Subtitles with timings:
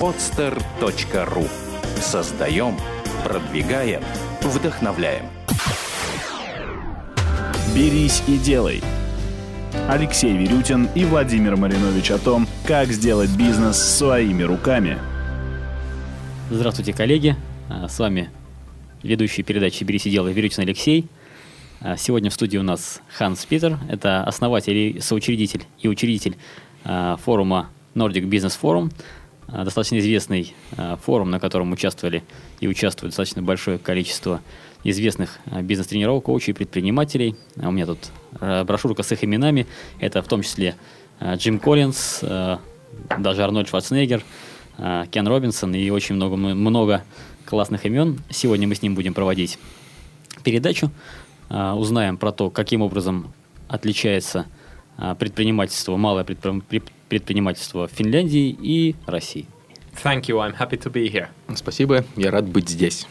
[0.00, 1.48] podster.ru
[2.00, 2.76] Создаем,
[3.24, 4.02] продвигаем,
[4.42, 5.26] вдохновляем.
[7.74, 8.82] «Берись и делай».
[9.88, 14.98] Алексей Верютин и Владимир Маринович о том, как сделать бизнес своими руками.
[16.50, 17.36] Здравствуйте, коллеги.
[17.68, 18.30] А, с вами
[19.02, 21.06] ведущий передачи «Берись и делай» Верютин Алексей.
[21.80, 23.78] А, сегодня в студии у нас Ханс Питер.
[23.88, 26.36] Это основатель, и соучредитель и учредитель
[26.84, 28.92] а, форума Nordic Business Forum.
[29.48, 30.54] Достаточно известный
[31.02, 32.22] форум, на котором участвовали
[32.60, 34.40] и участвует достаточно большое количество
[34.84, 37.34] известных э, бизнес-тренеров, коучей, предпринимателей.
[37.60, 39.66] А у меня тут э, брошюрка с их именами.
[39.98, 40.76] Это в том числе
[41.18, 44.22] э, Джим Коллинз, даже Арнольд Шварценеггер,
[44.76, 47.02] Кен Робинсон и очень много, много
[47.44, 48.20] классных имен.
[48.30, 49.58] Сегодня мы с ним будем проводить
[50.42, 50.90] передачу.
[51.48, 53.32] Узнаем про то, каким образом
[53.68, 54.46] отличается
[55.18, 56.24] предпринимательство, малое
[57.08, 59.46] предпринимательство в Финляндии и России.
[60.02, 61.28] Thank you, I'm happy to be here.
[61.54, 63.06] Спасибо, я рад быть здесь.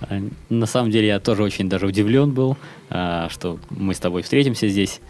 [0.00, 2.56] А, на самом деле я тоже очень даже удивлен был,
[2.90, 5.00] а, что мы с тобой встретимся здесь.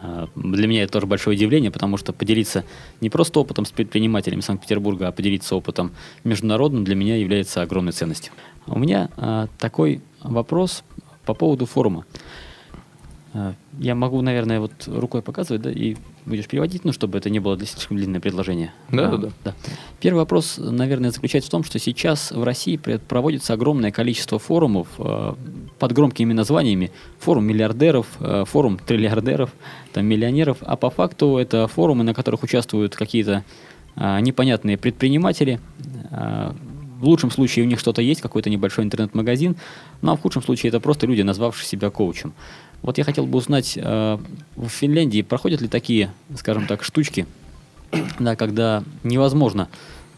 [0.00, 2.64] А, для меня это тоже большое удивление, потому что поделиться
[3.00, 5.92] не просто опытом с предпринимателями Санкт-Петербурга, а поделиться опытом
[6.24, 8.32] международным для меня является огромной ценностью.
[8.66, 10.82] У меня такой вопрос
[11.24, 12.04] по поводу форума.
[13.78, 17.58] Я могу, наверное, вот рукой показывать, да, и будешь переводить, ну, чтобы это не было
[17.58, 18.74] слишком длинное предложение.
[18.90, 19.54] Да, а, да, да.
[20.00, 25.34] Первый вопрос, наверное, заключается в том, что сейчас в России проводится огромное количество форумов э,
[25.78, 26.92] под громкими названиями.
[27.20, 29.50] Форум миллиардеров, э, форум триллиардеров,
[29.94, 30.58] там, миллионеров.
[30.60, 33.44] А по факту это форумы, на которых участвуют какие-то
[33.96, 35.58] э, непонятные предприниматели.
[36.10, 36.52] Э,
[37.00, 39.56] в лучшем случае у них что-то есть, какой-то небольшой интернет-магазин,
[40.02, 42.32] ну а в худшем случае это просто люди, назвавшие себя коучем.
[42.82, 44.18] Вот я хотел бы узнать, э,
[44.56, 47.26] в Финляндии проходят ли такие, скажем так, штучки,
[48.18, 49.68] да, когда невозможно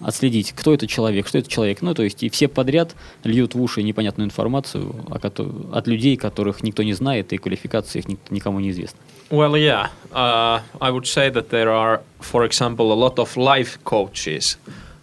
[0.01, 1.83] отследить, кто это человек, что это человек.
[1.83, 6.83] Ну, то есть и все подряд льют в уши непонятную информацию от людей, которых никто
[6.83, 8.99] не знает, и квалификация их никому не известна.
[9.31, 9.89] Well, yeah.
[10.13, 14.59] Uh, I would say that there are, for example, a lot of life coaches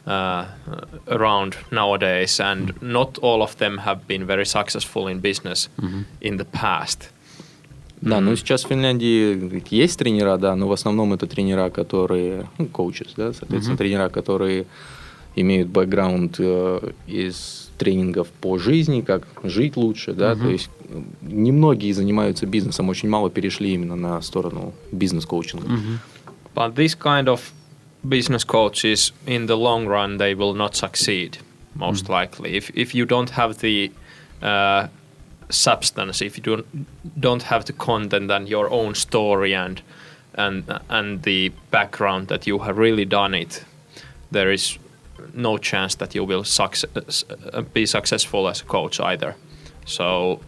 [0.06, 0.46] uh,
[1.08, 2.92] around nowadays, and mm-hmm.
[2.92, 6.04] not all of them have been very successful in business mm-hmm.
[6.22, 7.10] in the past.
[8.02, 12.66] Да, ну сейчас в Финляндии есть тренера, да, но в основном это тренера, которые, ну,
[12.66, 13.78] коучес, да, соответственно, mm-hmm.
[13.78, 14.66] тренера, которые
[15.36, 20.42] имеют бэкграунд э, из тренингов по жизни, как жить лучше, да, mm-hmm.
[20.42, 20.70] то есть
[21.22, 25.68] немногие занимаются бизнесом, очень мало перешли именно на сторону бизнес-коучинга.
[25.68, 25.98] Mm-hmm.
[26.56, 27.40] But this kind of
[28.04, 31.38] business coaches, in the long run, they will not succeed,
[31.76, 32.14] most mm-hmm.
[32.14, 32.58] likely.
[32.58, 33.92] If, if you don't have the
[34.42, 34.88] uh,
[35.52, 36.66] substance if you don't
[37.20, 39.82] don't have the content and your own story and
[40.34, 43.66] and and the background that you have really done it
[44.32, 44.80] there is
[45.34, 47.26] no chance that you will success,
[47.74, 49.36] be successful as a coach either.
[49.86, 50.40] So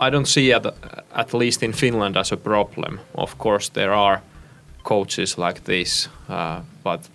[0.00, 0.66] I don't see at,
[1.14, 3.00] at least in Finland as a problem.
[3.14, 4.22] Of course there are
[4.84, 7.08] coaches like this uh, but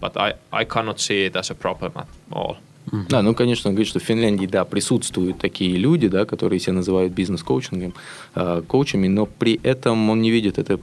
[0.00, 2.56] but I, I cannot see it as a problem at all
[2.90, 3.02] Угу.
[3.08, 6.74] Да, ну, конечно, он говорит, что в Финляндии, да, присутствуют такие люди, да, которые себя
[6.74, 7.94] называют бизнес-коучингом,
[8.34, 10.80] э, коучами, но при этом он не видит это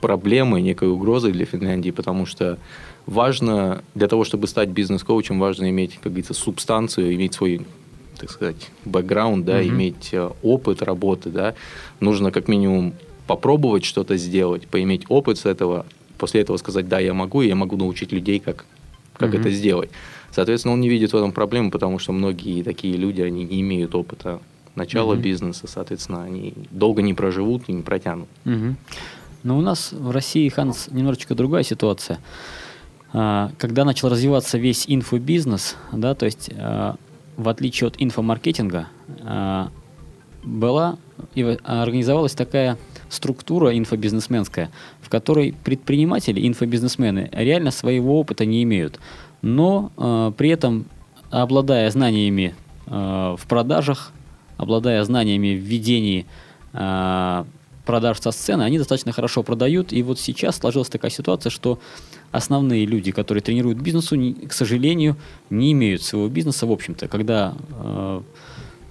[0.00, 2.58] проблемы, некой угрозы для Финляндии, потому что
[3.06, 7.62] важно, для того, чтобы стать бизнес-коучем, важно иметь, как говорится, субстанцию, иметь свой
[8.18, 9.68] так сказать, бэкграунд, да, угу.
[9.68, 11.54] иметь э, опыт работы, да,
[11.98, 12.94] нужно как минимум
[13.26, 15.86] попробовать что-то сделать, поиметь опыт с этого,
[16.18, 18.64] после этого сказать, да, я могу, и я могу научить людей, как,
[19.16, 19.38] как угу.
[19.38, 19.90] это сделать.
[20.32, 23.94] Соответственно, он не видит в этом проблемы, потому что многие такие люди, они не имеют
[23.94, 24.40] опыта
[24.74, 25.20] начала mm-hmm.
[25.20, 28.28] бизнеса, соответственно, они долго не проживут и не протянут.
[28.46, 28.74] Mm-hmm.
[29.42, 32.18] Но у нас в России, Ханс, немножечко другая ситуация.
[33.12, 36.96] А, когда начал развиваться весь инфобизнес, да, то есть а,
[37.36, 38.88] в отличие от инфомаркетинга,
[39.20, 39.70] а,
[40.42, 40.96] была
[41.34, 42.78] и организовалась такая
[43.10, 44.70] структура инфобизнесменская,
[45.00, 48.98] в которой предприниматели, инфобизнесмены реально своего опыта не имеют
[49.42, 50.86] но э, при этом,
[51.30, 52.54] обладая знаниями
[52.86, 54.12] э, в продажах,
[54.56, 56.26] обладая знаниями в ведении
[56.72, 57.44] э,
[57.84, 59.92] продаж со сцены, они достаточно хорошо продают.
[59.92, 61.78] И вот сейчас сложилась такая ситуация, что
[62.30, 65.16] основные люди, которые тренируют бизнесу, не, к сожалению,
[65.50, 68.20] не имеют своего бизнеса, в общем-то, когда, э,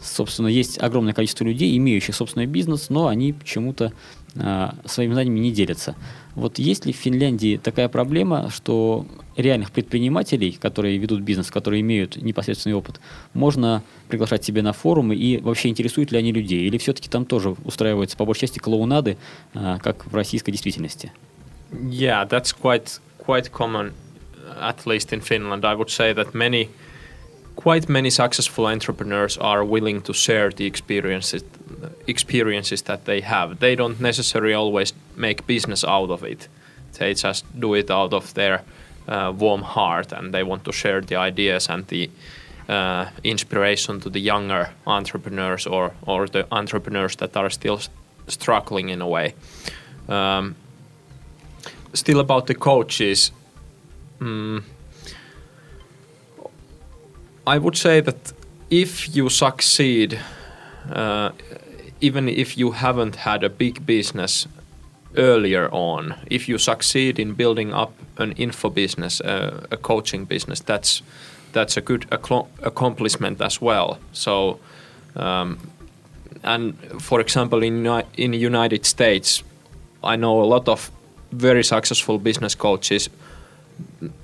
[0.01, 3.94] собственно, есть огромное количество людей, имеющих собственный бизнес, но они почему-то
[4.36, 5.95] э, своими знаниями не делятся.
[6.36, 9.06] Вот есть ли в Финляндии такая проблема, что
[9.36, 13.00] реальных предпринимателей, которые ведут бизнес, которые имеют непосредственный опыт,
[13.33, 16.62] можно приглашать себе на форумы и вообще интересуют ли они людей?
[16.68, 19.18] Или все-таки там тоже устраиваются по большей части клоунады,
[19.54, 21.12] как в российской действительности?
[21.72, 23.94] Yeah, that's quite quite common
[24.60, 26.69] at least in Finland, I would say that many,
[27.56, 31.44] quite many successful entrepreneurs are willing to share the experiences,
[32.07, 33.60] experiences that they have.
[33.60, 36.48] They don't necessarily always make business out of it.
[36.98, 38.63] They just do it out of their
[39.07, 42.10] uh, warm heart, and they want to share the ideas and the
[42.69, 47.80] uh, inspiration to the younger entrepreneurs or or the entrepreneurs that are still
[48.27, 49.34] struggling in a way.
[50.07, 50.56] Um,
[51.94, 53.31] still about the coaches.
[54.19, 54.63] Mm,
[57.48, 58.34] I would say that
[58.69, 60.19] if you succeed,
[60.92, 61.31] uh,
[62.01, 64.48] even if you haven't had a big business
[65.15, 70.59] earlier on, if you succeed in building up an info business, uh, a coaching business,
[70.59, 71.01] that's
[71.53, 74.00] that's a good acclo- accomplishment as well.
[74.13, 74.59] So,
[75.15, 75.59] um,
[76.44, 77.86] and for example, in
[78.18, 79.44] in United States,
[80.03, 80.92] I know a lot of
[81.31, 83.09] very successful business coaches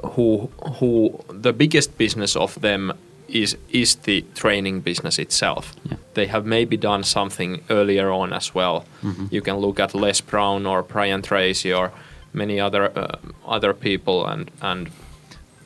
[0.04, 2.94] who who the biggest business of them
[3.29, 5.75] is is the training business itself.
[5.85, 5.97] Yeah.
[6.15, 8.85] They have maybe done something earlier on as well.
[9.31, 11.91] You can look at Les Brown or Brian Tracy or
[12.33, 13.17] many other uh,
[13.47, 14.91] other people, and and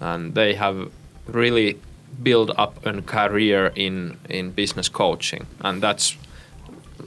[0.00, 0.90] and they have
[1.26, 1.78] really
[2.22, 6.16] built up a career in in business coaching, and that's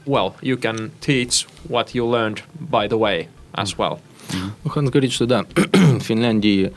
[0.05, 3.99] well, you can teach what you learned by the way as well.
[4.63, 6.71] Ну, Ханс говорит, что да, в Финляндии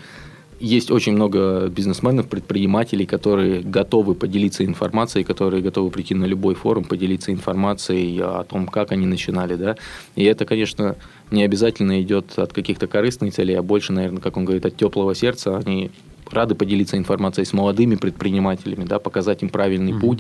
[0.60, 6.84] есть очень много бизнесменов, предпринимателей, которые готовы поделиться информацией, которые готовы прийти на любой форум,
[6.84, 9.78] поделиться информацией о том, как они начинали, да.
[10.16, 10.96] И это, конечно,
[11.32, 15.14] не обязательно идет от каких-то корыстных целей, а больше, наверное, как он говорит, от теплого
[15.16, 15.58] сердца.
[15.58, 15.92] Они
[16.32, 20.20] рады поделиться информацией с молодыми предпринимателями, да, показать им правильный путь.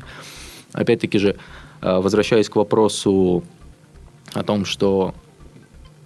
[0.73, 1.35] Опять-таки же,
[1.81, 3.43] э, возвращаясь к вопросу
[4.33, 5.13] о том, что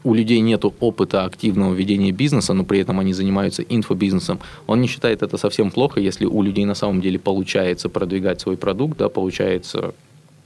[0.04, 4.88] у людей нет опыта активного ведения бизнеса, но при этом они занимаются инфобизнесом, он не
[4.88, 9.10] считает это совсем плохо, если у людей на самом деле получается продвигать свой продукт, да,
[9.10, 9.94] получается,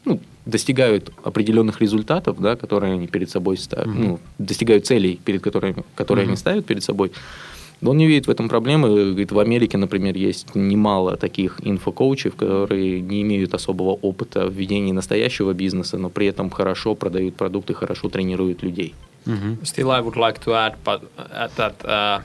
[0.03, 5.83] ну, достигают определенных результатов, да, которые они перед собой ставят, ну, достигают целей, перед которыми,
[5.95, 7.11] которые они ставят перед собой.
[7.83, 8.87] Он не видит в этом проблемы.
[8.87, 14.93] Говорит, в Америке, например, есть немало таких инфокоучев, которые не имеют особого опыта в ведении
[14.93, 18.93] настоящего бизнеса, но при этом хорошо продают продукты, хорошо тренируют людей.
[19.63, 22.21] Still, I would like to add, but uh, that uh,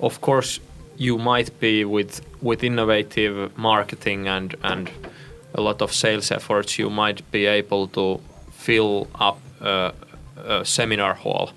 [0.00, 0.60] of course
[0.96, 4.90] you might be with with innovative marketing and and
[5.54, 8.20] a lot of sales efforts, you might be able to
[8.50, 9.92] fill up a,
[10.36, 11.50] a seminar hall.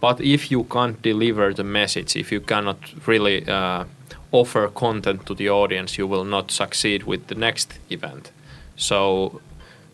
[0.00, 3.84] But if you can't deliver the message, if you cannot really uh,
[4.32, 8.30] offer content to the audience, you will not succeed with the next event.
[8.76, 9.40] So,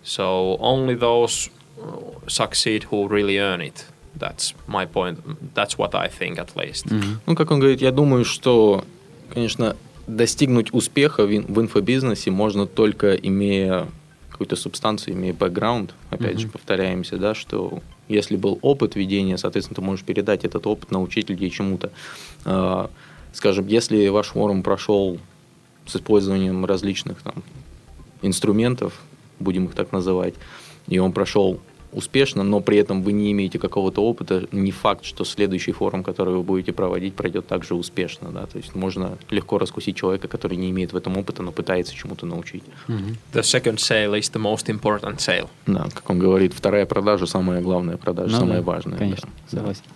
[0.03, 1.51] so only those
[1.83, 3.85] uh, succeed who really earn it.
[4.21, 5.19] That's my point.
[5.55, 6.87] That's what I think, at least.
[7.27, 8.85] Ну, как он говорит, я думаю, что,
[9.33, 9.77] конечно,
[10.07, 13.87] достигнуть успеха в, ин- в инфобизнесе можно только имея
[14.31, 15.95] какую-то субстанцию, имея бэкграунд.
[16.11, 20.91] Опять же, повторяемся, да, что если был опыт ведения, соответственно, ты можешь передать этот опыт,
[20.91, 21.91] научить людей чему-то.
[22.45, 22.91] А,
[23.33, 25.19] Скажем, если ваш форум прошел
[25.87, 27.45] с использованием различных там,
[28.23, 28.93] инструментов,
[29.39, 30.35] будем их так называть,
[30.89, 31.61] и он прошел
[31.93, 36.35] успешно, но при этом вы не имеете какого-то опыта, не факт, что следующий форум, который
[36.35, 38.31] вы будете проводить, пройдет также успешно.
[38.31, 38.47] Да?
[38.47, 42.27] То есть можно легко раскусить человека, который не имеет в этом опыта, но пытается чему-то
[42.27, 42.63] научить.
[42.89, 45.49] The second sale is the most important sale.
[45.67, 48.99] Да, как он говорит, вторая продажа самая главная продажа, Ну самая да, важная.
[48.99, 49.59] Конечно, да.
[49.59, 49.83] согласен.
[49.87, 49.93] Да,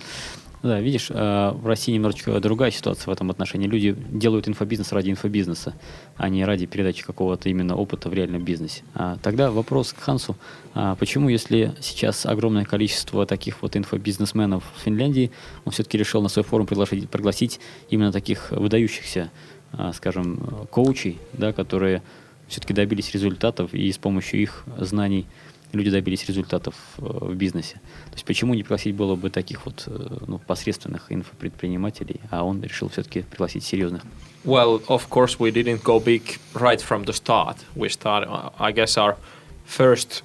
[0.64, 3.66] видишь, э, в России немножечко другая ситуация в этом отношении.
[3.66, 5.75] Люди делают инфобизнес ради инфобизнеса,
[6.16, 8.83] а не ради передачи какого-то именно опыта в реальном бизнесе.
[8.94, 10.37] А тогда вопрос к Хансу.
[10.73, 15.30] А почему, если сейчас огромное количество таких вот инфобизнесменов в Финляндии,
[15.66, 19.30] он все-таки решил на свой форум пригласить, пригласить именно таких выдающихся,
[19.73, 22.02] а, скажем, э, коучей, да, которые
[22.49, 25.26] все-таки добились результатов и с помощью их знаний
[25.75, 27.75] люди добились результатов э, в бизнесе.
[28.11, 32.62] То есть почему не пригласить было бы таких вот э, ну, посредственных инфопредпринимателей, а он
[32.62, 34.02] решил все-таки пригласить серьезных?
[34.45, 37.57] Well, of course, we didn't go big right from the start.
[37.75, 38.28] We started,
[38.59, 39.16] I guess, our
[39.64, 40.23] first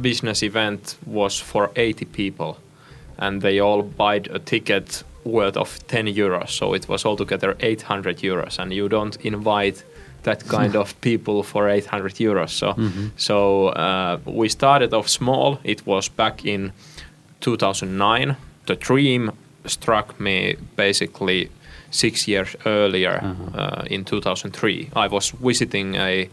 [0.00, 2.56] business event was for 80 people,
[3.18, 6.50] and they all bought a ticket worth of 10 euros.
[6.50, 9.84] So it was altogether 800 euros, and you don't invite
[10.22, 12.50] that kind of people for 800 euros.
[12.50, 12.74] So,
[13.16, 15.58] so uh, we started off small.
[15.64, 16.72] It was back in
[17.40, 18.36] 2009.
[18.66, 19.32] The dream
[19.66, 21.48] struck me basically
[21.90, 23.20] six years earlier
[23.54, 24.90] uh, in 2003.
[24.94, 26.28] I was visiting a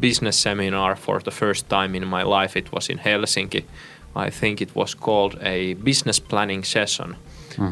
[0.00, 2.56] business seminar for the first time in my life.
[2.56, 3.64] It was in Helsinki.
[4.14, 7.16] I think it was called a business planning session.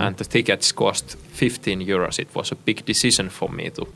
[0.01, 2.19] and the tickets cost 15 euros.
[2.19, 3.87] It was a big decision for me to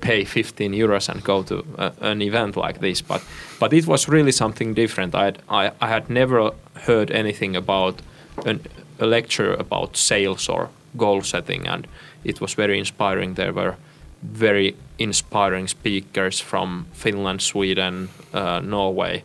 [0.00, 3.02] pay 15 euros and go to a, an event like this.
[3.02, 3.22] But
[3.58, 5.14] but it was really something different.
[5.14, 6.52] I had, I, I had never
[6.86, 8.02] heard anything about
[8.46, 8.60] an,
[8.98, 11.86] a lecture about sales or goal setting, and
[12.24, 13.34] it was very inspiring.
[13.34, 13.76] There were
[14.22, 19.22] very inspiring speakers from Finland, Sweden, uh, Norway,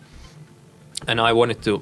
[1.08, 1.82] and I wanted to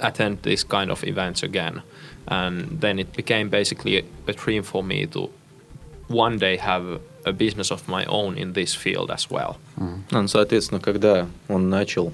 [0.00, 1.82] attend this kind of events again.
[2.26, 5.30] And then it became basically a dream for me to
[6.08, 9.56] one day have a business of my own in this field as well.
[10.10, 12.12] Ну, соответственно, когда он начал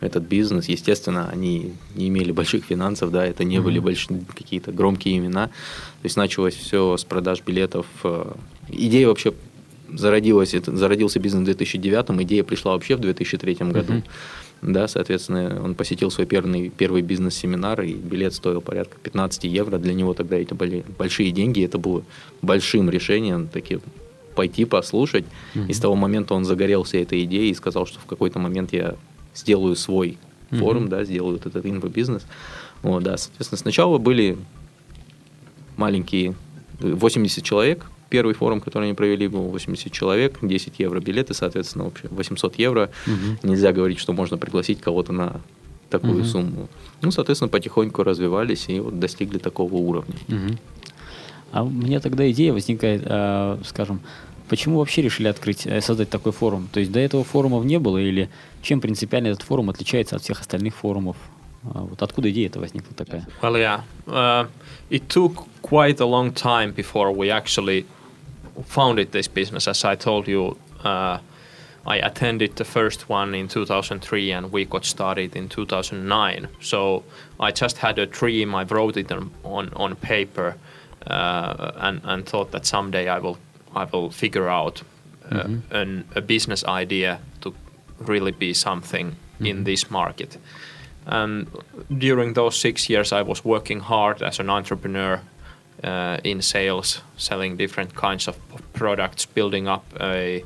[0.00, 5.18] этот бизнес, естественно, они не имели больших финансов, да, это не были большие какие-то громкие
[5.18, 5.48] имена.
[5.48, 7.86] То есть началось все с продаж билетов.
[8.04, 8.32] Э,
[8.70, 9.32] Идея вообще
[9.92, 14.02] зародилась, это, зародился бизнес в 2009, идея пришла вообще в 2003 году.
[14.60, 19.78] Да, соответственно, он посетил свой первый, первый бизнес-семинар, и билет стоил порядка 15 евро.
[19.78, 22.02] Для него тогда это были большие деньги, это было
[22.42, 23.80] большим решением, таким
[24.38, 25.24] пойти послушать.
[25.68, 28.94] И с того момента он загорелся этой идеей и сказал, что в какой-то момент я
[29.34, 30.16] сделаю свой
[30.50, 32.22] форум, да, сделаю вот этот инфобизнес.
[32.82, 34.36] Вот, да, соответственно, сначала были
[35.76, 36.34] маленькие,
[36.78, 42.06] 80 человек, первый форум, который они провели, был 80 человек, 10 евро билеты, соответственно, вообще
[42.10, 42.90] 800 евро.
[43.42, 45.40] Нельзя говорить, что можно пригласить кого-то на
[45.90, 46.68] такую сумму.
[47.02, 50.14] Ну, соответственно, потихоньку развивались и вот достигли такого уровня.
[50.28, 50.58] Мгм.
[51.52, 54.00] А у меня тогда идея возникает, а, скажем,
[54.48, 56.68] почему вообще решили открыть, э, создать такой форум?
[56.72, 58.28] То есть до этого форумов не было или
[58.62, 61.16] чем принципиально этот форум отличается от всех остальных форумов?
[61.64, 63.26] А, Вот откуда идея эта возникла такая?
[63.42, 63.82] Well, yeah.
[64.06, 64.48] Uh,
[64.90, 67.86] it took quite a long time before we actually
[68.66, 69.68] founded this business.
[69.68, 71.18] As I told you, uh,
[71.86, 76.48] I attended the first one in 2003 and we got started in 2009.
[76.60, 77.04] So
[77.40, 80.67] I just had a dream, I wrote it on, on, on paper uh,
[81.10, 83.38] and, and thought that someday I will,
[83.74, 84.82] I will figure out
[85.30, 87.54] uh, an, a business idea to
[87.98, 90.38] really be something in this market.
[91.06, 91.46] And
[91.98, 95.20] during those six years, I was working hard as an entrepreneur
[95.82, 98.36] uh, in sales, selling different kinds of
[98.72, 100.44] products, building up a,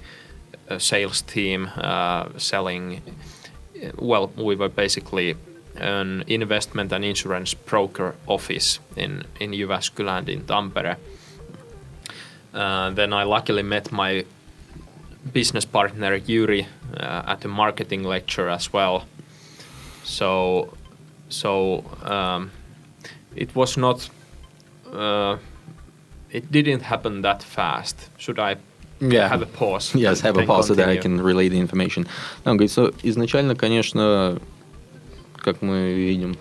[0.69, 3.00] a sales team, uh, selling.
[3.97, 5.35] Well, we were basically
[5.80, 10.96] an investment and insurance broker office in in Jyväskylä and in Tampere.
[12.54, 14.26] Uh, then I luckily met my
[15.34, 16.66] business partner Yuri
[17.00, 19.02] uh, at a marketing lecture as well.
[20.04, 20.74] So,
[21.30, 22.52] so um,
[23.36, 24.10] it was not.
[24.92, 25.38] Uh,
[26.32, 28.10] it didn't happen that fast.
[28.18, 28.56] Should I
[29.00, 29.28] Yeah.
[29.30, 29.94] have a pause?
[29.96, 31.20] Yes, have a Then pause so that I continue?
[31.20, 32.08] can relay the information.
[32.44, 34.40] Да, он говорит, что изначально, конечно,
[35.43, 36.37] как мы видим,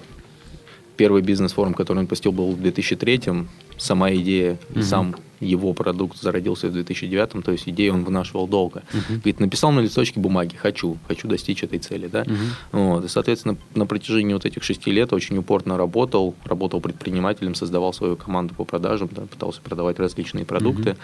[0.95, 6.67] первый бизнес-форум, который он посетил, был в 2003 Сама идея и сам его продукт зародился
[6.67, 8.83] в 2009 то есть идею он вынашивал долго.
[9.09, 12.25] Говорит, написал на листочке бумаги, хочу, хочу достичь этой цели, да.
[12.71, 17.91] Вот, и, соответственно, на протяжении вот этих шести лет очень упорно работал, работал предпринимателем, создавал
[17.91, 20.95] свою команду по продажам, да, пытался продавать различные продукты.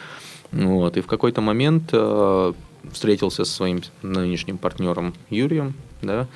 [0.51, 2.53] Вот, и в какой-то момент э,
[2.91, 5.73] встретился со своим нынешним партнером Юрием,
[6.03, 6.27] да,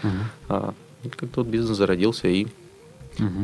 [0.48, 0.74] как
[1.35, 2.47] тот бизнес зародился и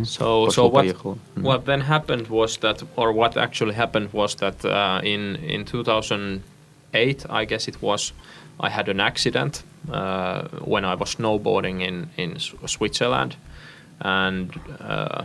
[0.04, 1.18] So, Пошло, so what, поехало.
[1.34, 1.42] Мгм.
[1.44, 7.24] what then happened was that, or what actually happened was that uh, in in 2008,
[7.30, 8.12] I guess it was,
[8.60, 13.36] I had an accident uh, when I was snowboarding in in S- Switzerland,
[14.00, 15.24] and uh,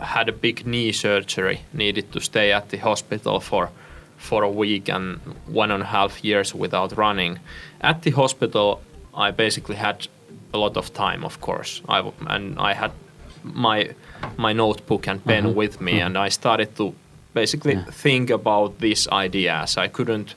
[0.00, 1.58] had a big knee surgery.
[1.72, 3.68] Needed to stay at the hospital for
[4.16, 7.40] for a week and one and a half years without running.
[7.80, 8.80] At the hospital,
[9.12, 10.06] I basically had
[10.52, 11.82] a lot of time, of course.
[11.88, 12.90] I w- and I had
[13.42, 13.90] my
[14.36, 16.92] my notebook and pen with me, and I started to
[17.34, 20.34] basically think about this idea as I couldn't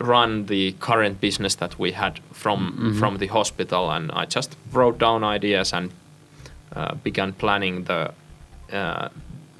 [0.00, 4.98] run the current business that we had from from the hospital, and I just wrote
[4.98, 5.90] down ideas and
[6.76, 8.10] uh, began planning the
[8.72, 9.08] uh,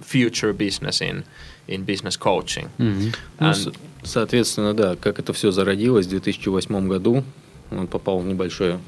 [0.00, 1.24] future business in
[1.68, 2.68] in business coaching.
[2.78, 3.72] Ну, And со-
[4.02, 7.22] соответственно, да, как это все зародилось в 2008 году,
[7.70, 8.80] он попал в небольшую,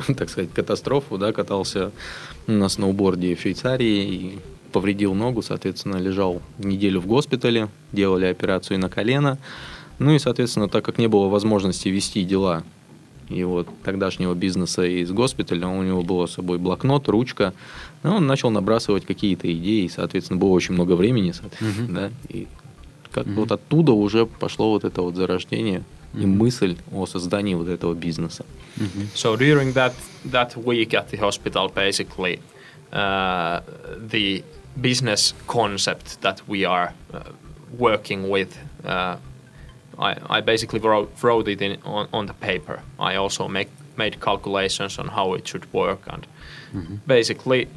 [0.16, 1.92] так сказать, катастрофу, да, катался
[2.46, 4.38] на сноуборде в Швейцарии и
[4.72, 9.38] повредил ногу, соответственно, лежал неделю в госпитале, делали операцию на колено,
[9.98, 12.64] ну и, соответственно, так как не было возможности вести дела
[13.28, 17.54] его тогдашнего бизнеса из госпиталя, у него было с собой блокнот, ручка,
[18.02, 22.46] ну, он начал набрасывать какие-то идеи, и, соответственно, было очень много времени, соответственно, да, и
[23.10, 27.93] как вот оттуда уже пошло вот это вот зарождение и мысль о создании вот этого
[27.93, 28.45] бизнеса.
[29.13, 29.93] So during that
[30.31, 32.39] that week at the hospital, basically,
[32.91, 33.61] uh,
[34.09, 34.43] the
[34.81, 37.23] business concept that we are uh,
[37.77, 38.57] working with.
[38.83, 39.17] Uh,
[39.97, 42.81] I, I basically wrote, wrote it in, on, on the paper.
[42.97, 46.25] I also make, made calculations on how it should work, and
[47.05, 47.67] basically,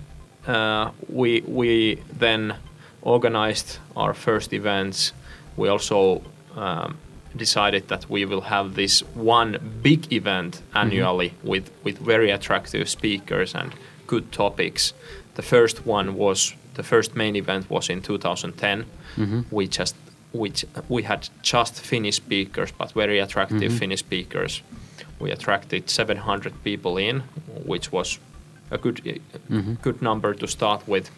[0.46, 2.54] uh, we we then
[3.02, 5.12] organized our first events.
[5.56, 6.22] We also
[6.54, 6.96] um,
[7.37, 10.77] decided that we will have this one big event mm-hmm.
[10.77, 13.73] annually with with very attractive speakers and
[14.07, 14.93] good topics.
[15.35, 18.85] The first one was the first main event was in 2010.
[19.15, 19.41] Mm-hmm.
[19.51, 19.95] We just
[20.31, 23.77] which we had just Finnish speakers, but very attractive mm-hmm.
[23.77, 24.61] Finnish speakers.
[25.19, 27.23] We attracted 700 people in,
[27.65, 28.19] which was
[28.71, 29.21] a good
[29.81, 31.09] good number to start with.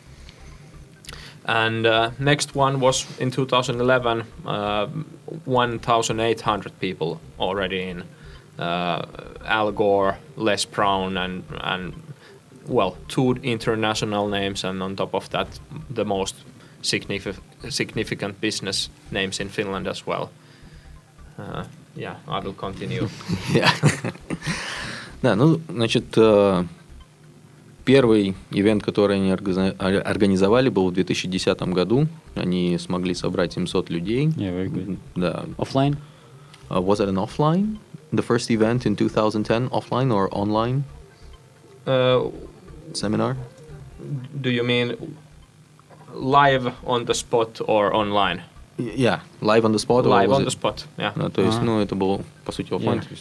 [1.49, 4.87] And uh, next one was in 2011, uh,
[5.45, 8.04] 1,800 people already in.
[8.59, 9.04] Uh,
[9.45, 11.93] Al Gore, Les Brown, and and
[12.69, 15.49] well, two international names, and on top of that,
[15.90, 16.37] the most
[16.83, 20.31] significant significant business names in Finland as well.
[21.38, 21.64] Uh,
[21.97, 23.09] yeah, I will continue.
[25.23, 26.64] Да, ну, значит, э,
[27.89, 32.08] первый ивент, который они организовали, был в 2010 году.
[32.36, 34.27] Они смогли собрать 700 людей.
[34.27, 34.98] Yeah, very good.
[35.15, 35.46] Да.
[35.58, 35.98] Offline?
[36.69, 37.77] Uh, was it an offline?
[38.13, 40.84] The first event in 2010, offline or online
[41.88, 42.29] Uh,
[42.93, 43.36] seminar?
[44.43, 44.96] do you mean
[46.13, 48.41] live on the spot or online?
[48.77, 50.05] Yeah, live on the spot.
[50.05, 51.12] Live on it- the spot, yeah.
[51.15, 51.63] Ну, то есть, А.
[51.63, 53.00] ну, это был, по сути, оффлайн.
[53.00, 53.15] Yeah.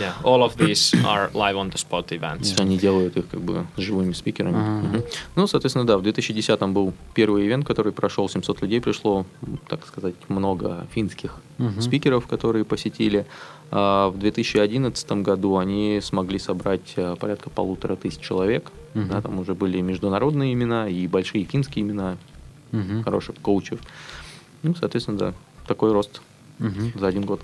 [0.00, 2.58] Yeah, all of these are live on the spot events.
[2.58, 4.56] Они делают их как бы живыми спикерами.
[4.56, 4.86] Ага.
[4.88, 5.02] Мгм.
[5.36, 9.26] Ну, соответственно, да, в 2010 был первый ивент, который прошел, 700 людей пришло,
[9.68, 11.82] так сказать, много финских Мгм.
[11.82, 13.26] спикеров, которые посетили.
[13.70, 18.70] А в 2011 году они смогли собрать а, порядка полутора тысяч человек.
[18.94, 19.08] Мгм.
[19.08, 22.16] Да, там уже были международные имена и большие финские имена
[22.72, 23.02] Мгм.
[23.04, 23.80] хороших коучев.
[24.62, 25.34] Ну, соответственно, да,
[25.66, 26.22] такой рост
[26.58, 26.92] Мгм.
[26.98, 27.40] за один год.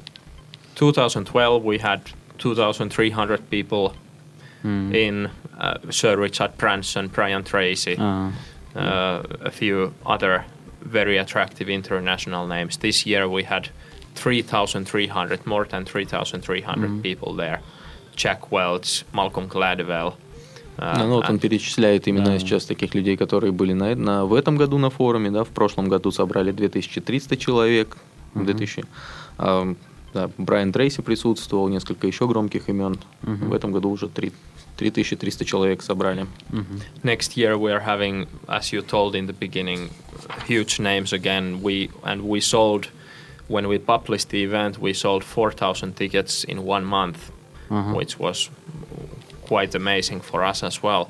[0.78, 2.02] 2012, we had
[2.38, 3.94] 2,300 people
[4.64, 4.92] М.
[4.94, 8.32] in uh, Sir Richard Branson, Brian Tracy, А,
[8.76, 10.44] uh, a few other
[10.82, 12.78] very attractive international names.
[12.78, 13.70] This year we had
[14.16, 17.60] 3,300, more than 3,300 people there.
[18.16, 20.14] Jack Welch, Malcolm Gladwell.
[20.78, 22.40] uh, Ну, вот он and- перечисляет имена Да.
[22.40, 25.88] сейчас таких людей, которые были на, на- в этом году на форуме, да, в прошлом
[25.88, 27.98] году собрали 2300 человек,
[28.34, 28.84] в 2000.
[29.38, 29.76] а,
[30.18, 32.98] да, Брайан Трейси присутствовал, несколько еще громких имен.
[33.24, 33.50] Мгм.
[33.50, 34.32] В этом году уже 3,
[34.78, 36.28] 3300 человек собрали.
[36.50, 36.82] мгм.
[37.04, 39.90] next year we are having, as you told in the beginning,
[40.48, 41.62] huge names again.
[41.62, 42.90] We and we sold
[43.50, 47.18] when we published the event, we sold 4,000 tickets in one month,
[47.70, 47.94] Uh-huh.
[47.96, 48.50] which was
[49.48, 51.08] quite amazing for us as well.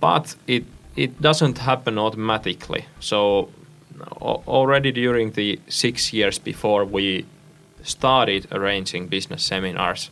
[0.00, 0.64] But it
[0.96, 2.84] it doesn't happen automatically.
[3.00, 3.48] So
[4.20, 7.24] a- already during the six years before we
[7.83, 10.09] started arranging business seminars,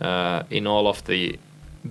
[0.00, 1.38] uh, in all of the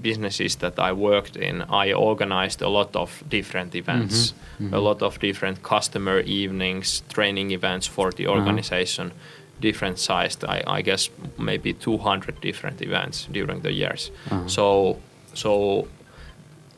[0.01, 4.65] businesses that I worked in, I organized a lot of different events, mm-hmm.
[4.65, 4.73] Mm-hmm.
[4.73, 8.37] a lot of different customer evenings, training events for the uh-huh.
[8.37, 9.11] organization,
[9.59, 10.43] different sized.
[10.43, 14.11] I, I guess maybe 200 different events during the years.
[14.29, 14.47] Uh-huh.
[14.47, 14.99] So,
[15.33, 15.87] so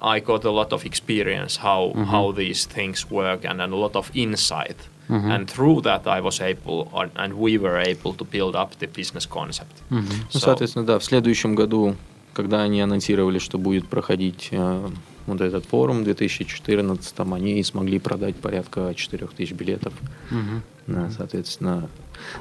[0.02, 2.04] I got a lot of experience how mm-hmm.
[2.04, 4.78] how these things work and, and a lot of insight.
[5.12, 9.26] And through that, I was able, and we were able to build up the business
[9.30, 9.76] concept.
[9.90, 10.00] Ну,
[10.32, 11.96] So- соответственно, да, в следующем году,
[12.34, 14.90] когда они анонсировали, что будет проходить э,
[15.28, 19.94] вот этот форум в 2014, они смогли продать порядка 4000 билетов.
[20.30, 20.62] Мгм.
[20.88, 21.90] Да, соответственно,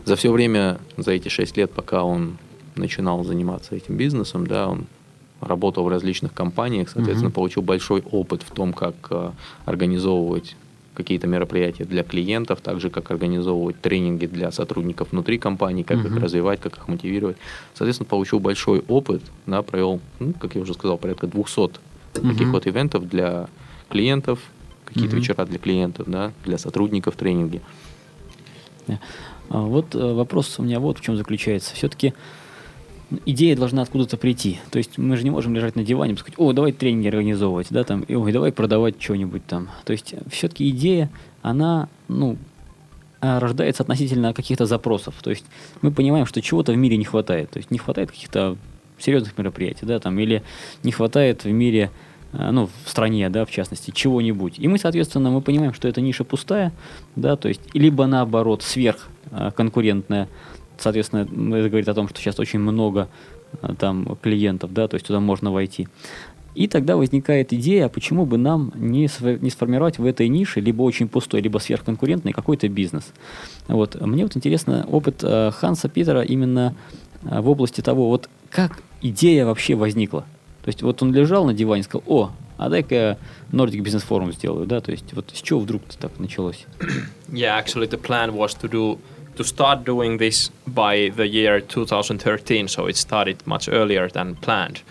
[0.04, 2.38] за все время, за эти 6 лет, пока он
[2.76, 4.86] начинал заниматься этим бизнесом, да, он
[5.40, 7.34] работал в различных компаниях, соответственно, Мгм.
[7.34, 9.32] получил большой опыт в том, как э,
[9.64, 10.54] организовывать
[11.02, 16.12] какие-то мероприятия для клиентов, так же, как организовывать тренинги для сотрудников внутри компании, как их
[16.12, 16.22] Мгм.
[16.22, 17.36] развивать, как их мотивировать.
[17.74, 21.80] Соответственно, получил большой опыт, да, провел, ну, как я уже сказал, порядка 200
[22.12, 22.52] таких Мгм.
[22.52, 23.48] вот ивентов для
[23.88, 24.38] клиентов,
[24.84, 25.20] какие-то Мгм.
[25.22, 27.60] вечера для клиентов, да, для сотрудников тренинги.
[29.48, 31.74] А Вот э, вопрос у меня вот в чем заключается.
[31.74, 32.12] Все-таки
[33.26, 34.58] идея должна откуда-то прийти.
[34.70, 37.68] То есть мы же не можем лежать на диване и сказать, о, давай тренинги организовывать,
[37.70, 39.70] да, там, и, ой, давай продавать что-нибудь там.
[39.84, 41.10] То есть все-таки идея,
[41.42, 42.36] она, ну,
[43.20, 45.14] а, рождается относительно каких-то запросов.
[45.22, 45.44] То есть
[45.82, 47.50] мы понимаем, что чего-то в мире не хватает.
[47.50, 48.56] То есть не хватает каких-то
[48.98, 50.42] серьезных мероприятий, да, там, или
[50.82, 51.90] не хватает в мире,
[52.32, 54.54] а, ну, в стране, да, в частности, чего-нибудь.
[54.58, 56.72] И мы, соответственно, мы понимаем, что эта ниша пустая,
[57.16, 60.28] да, то есть, либо наоборот, сверхконкурентная,
[60.80, 63.08] соответственно, это говорит о том, что сейчас очень много
[63.62, 65.88] а, там клиентов, да, то есть туда можно войти.
[66.54, 69.08] И тогда возникает идея, а почему бы нам не,
[69.40, 73.12] не сформировать в этой нише либо очень пустой, либо сверхконкурентный какой-то бизнес.
[73.68, 74.00] Вот.
[74.00, 76.74] Мне вот интересно опыт э, Ханса Питера именно
[77.22, 80.22] э, в области того, вот как идея вообще возникла.
[80.62, 83.18] То есть вот он лежал на диване и сказал, о, а дай-ка я
[83.52, 86.66] Nordic Business Forum сделаю, да, то есть вот с чего вдруг так началось?
[87.32, 88.98] Yeah, actually, the plan was to do
[89.40, 94.82] to start doing this by the year 2013, so it started much earlier than planned.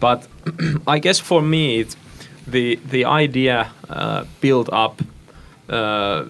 [0.00, 0.26] But
[0.86, 1.96] I guess for me, it,
[2.46, 5.02] the the idea uh, built up
[5.68, 6.24] uh,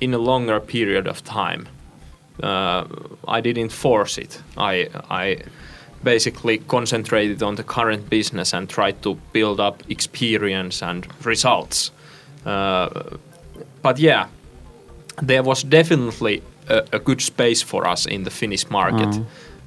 [0.00, 1.66] in a longer period of time.
[2.42, 2.84] Uh,
[3.26, 4.42] I didn't force it.
[4.58, 5.36] I I
[6.04, 11.90] basically concentrated on the current business and tried to build up experience and results.
[12.44, 12.88] Uh,
[13.82, 14.26] but yeah,
[15.26, 19.20] there was definitely a, a good space for us in the Finnish market.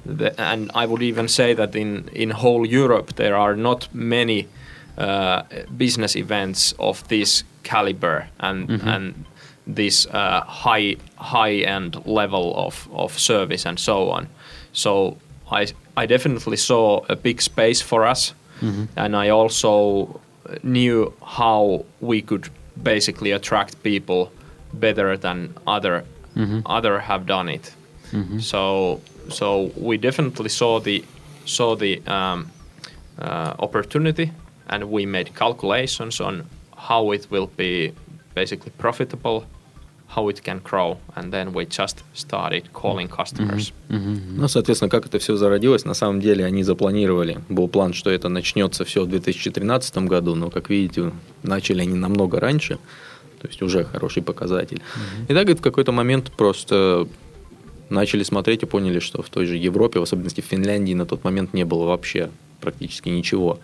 [0.06, 4.48] The- and I would even say that in, in whole Europe, there are not many
[4.98, 5.42] uh,
[5.76, 9.14] business events of this caliber and, and
[9.66, 14.26] this uh, high high end level of, of service and so on.
[14.72, 15.16] So
[15.50, 18.34] I, I definitely saw a big space for us,
[18.96, 20.20] and I also
[20.62, 22.48] knew how we could
[22.82, 24.30] basically attract people
[24.72, 26.04] better than other
[26.65, 27.73] other have done it.
[28.39, 31.03] So so we definitely saw the
[31.45, 32.51] saw the um,
[33.19, 34.31] uh, opportunity,
[34.69, 37.93] and we made calculations on how it will be
[38.35, 39.45] basically profitable,
[40.07, 43.73] how it can grow, and then we just started calling customers.
[43.89, 47.39] Ну, соответственно, как это все зародилось, на самом деле они запланировали.
[47.49, 51.11] Был план, что это начнется все в 2013 году, но, как видите,
[51.43, 52.77] начали они намного раньше,
[53.42, 54.80] То есть уже хороший показатель.
[55.24, 57.08] И так говорит, в какой-то момент просто
[57.90, 61.24] начали смотреть и поняли, что в той же Европе, в особенности в Финляндии, на тот
[61.24, 63.58] момент не было вообще практически ничего.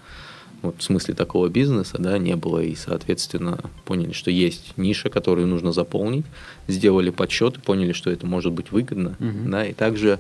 [0.62, 2.58] Вот в смысле такого бизнеса, да, не было.
[2.58, 6.26] И, соответственно, поняли, что есть ниша, которую нужно заполнить.
[6.66, 9.16] Сделали подсчет и поняли, что это может быть выгодно.
[9.50, 10.18] Да, и также,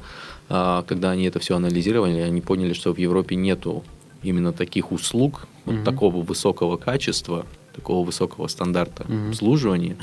[0.48, 3.82] а, когда они это все анализировали, они поняли, что в Европе нету
[4.22, 7.44] именно таких услуг, вот такого высокого качества,
[7.78, 9.96] такого высокого стандарта обслуживания,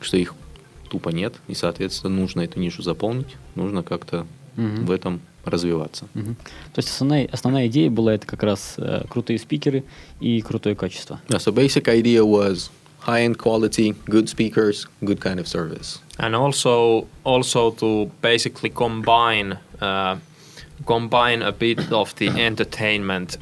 [0.00, 0.34] что их
[0.90, 1.34] тупо нет.
[1.48, 4.26] И, соответственно, нужно эту нишу заполнить, нужно как-то
[4.56, 6.06] в этом развиваться.
[6.14, 6.34] Мгм.
[6.34, 9.84] То есть основная, основная идея была это как раз э, крутые спикеры
[10.18, 11.20] и крутое качество.
[11.28, 12.70] Yeah, so basic idea was
[13.06, 16.00] high-end quality, good speakers, good kind of service.
[16.18, 20.16] and also also to basically combine uh,
[20.84, 23.38] combine a bit of the entertainment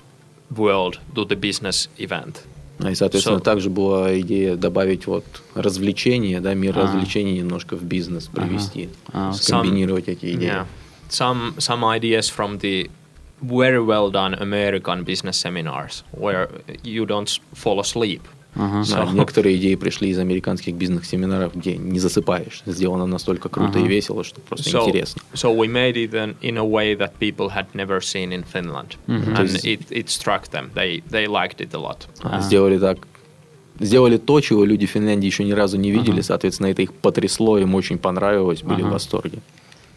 [0.56, 2.42] world to the business event.
[2.80, 6.82] И, соответственно, So- также была идея добавить вот развлечения, да, мир А.
[6.82, 9.32] развлечений немножко в бизнес привести, А.
[9.32, 10.50] скомбинировать эти идеи.
[10.50, 10.66] Yeah,
[11.08, 12.90] some some ideas from the
[13.42, 16.50] very well done American business seminars where
[16.82, 18.22] you don't fall asleep.
[18.56, 18.84] Ага.
[18.88, 22.62] Да, некоторые идеи пришли из американских бизнес-семинаров, где не засыпаешь.
[22.66, 23.86] Сделано настолько круто Ага.
[23.86, 25.22] и весело, что просто So, интересно.
[25.34, 28.96] so we made it in, in a way that people had never seen in Finland,
[29.08, 29.34] Mhm.
[29.36, 30.70] То and it, it struck them.
[30.74, 32.06] They they liked it a lot.
[32.22, 32.40] А.
[32.40, 32.98] Сделали так,
[33.80, 37.58] сделали то, чего люди в Финляндии еще ни разу не видели, соответственно, это их потрясло,
[37.58, 38.92] им очень понравилось, были в Ага.
[38.94, 39.38] восторге.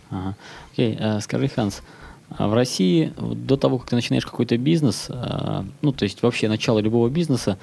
[0.09, 0.35] Ага.
[0.73, 1.81] Окей, э, скажи, Ханс,
[2.29, 6.47] а в России до того, как ты начинаешь какой-то бизнес, э, ну, то есть вообще
[6.49, 7.57] начало любого бизнеса,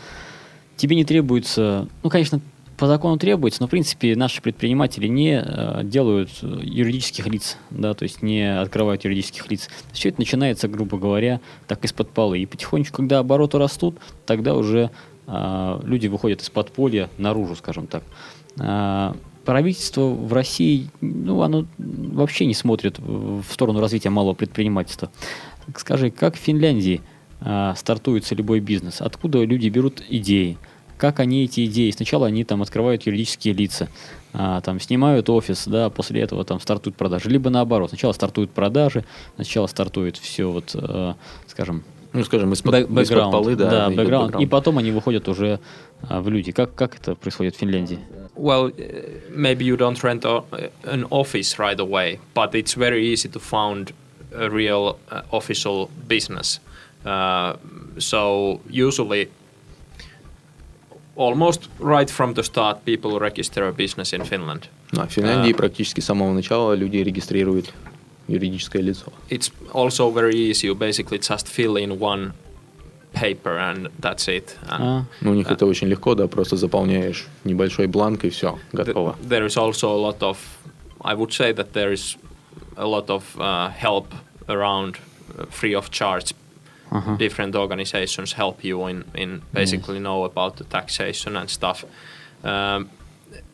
[0.77, 2.41] тебе не требуется, ну, конечно,
[2.77, 7.95] по закону требуется, но, в принципе, наши предприниматели не э, делают э, юридических лиц, да,
[7.95, 9.69] то есть не открывают юридических лиц.
[9.93, 12.41] Все это начинается, грубо говоря, так из-под полы.
[12.41, 14.91] И потихонечку, когда обороты растут, тогда уже
[15.27, 18.03] э, люди выходят из подполья наружу, скажем так.
[18.59, 25.11] А, правительство в России, ну, оно вообще не смотрит в сторону развития малого предпринимательства.
[25.77, 27.01] Скажи, как в Финляндии
[27.76, 29.00] стартуется любой бизнес?
[29.00, 30.59] Откуда люди берут идеи?
[30.96, 31.90] Как они эти идеи?
[31.90, 33.88] Сначала они там открывают юридические лица,
[34.33, 37.28] а, там снимают офис, да, после этого там стартуют продажи.
[37.28, 39.04] Либо наоборот, сначала стартуют продажи,
[39.35, 41.14] сначала стартует все вот, э,
[41.48, 43.96] скажем, Ну, скажем, из-под, бэк- из-под бэкграунд, полы, да, идет бэкграунд.
[43.96, 44.40] бэкграунд.
[44.40, 45.59] И потом они выходят уже
[46.02, 46.52] а, в люди.
[46.52, 47.98] Как, как это происходит в Финляндии?
[48.37, 50.44] Well, uh, maybe you don't rent a,
[50.85, 53.92] an office right away, but it's very easy to found
[54.33, 56.59] a real uh, official business.
[56.59, 56.74] Uh,
[57.98, 59.30] so usually,
[61.15, 64.67] almost right from the start, people register a business in Finland.
[64.91, 65.56] Да, в Финляндии А.
[65.56, 67.74] практически с самого начала люди регистрируют
[68.28, 69.12] юридическое лицо.
[69.30, 70.67] It's also very easy.
[70.67, 72.34] You basically just fill in one
[73.13, 74.56] paper and that's it.
[74.67, 75.54] And А, Ну, у них А.
[75.54, 79.15] это очень легко, да, просто заполняешь небольшой бланк и все, th- готово.
[79.28, 80.38] there is also a lot of,
[81.04, 82.17] I would say that there is
[82.78, 84.08] a lot of uh, help
[84.48, 84.95] around
[85.38, 86.34] uh, free of charge
[86.94, 87.16] uh-huh.
[87.16, 91.85] different organizations help you in in basically know about the taxation and stuff.
[92.44, 92.88] Um,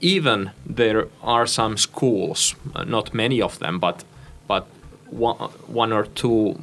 [0.01, 4.05] even there are some schools, uh, not many of them, but
[4.47, 4.67] but
[5.11, 5.37] one,
[5.69, 6.55] one or two,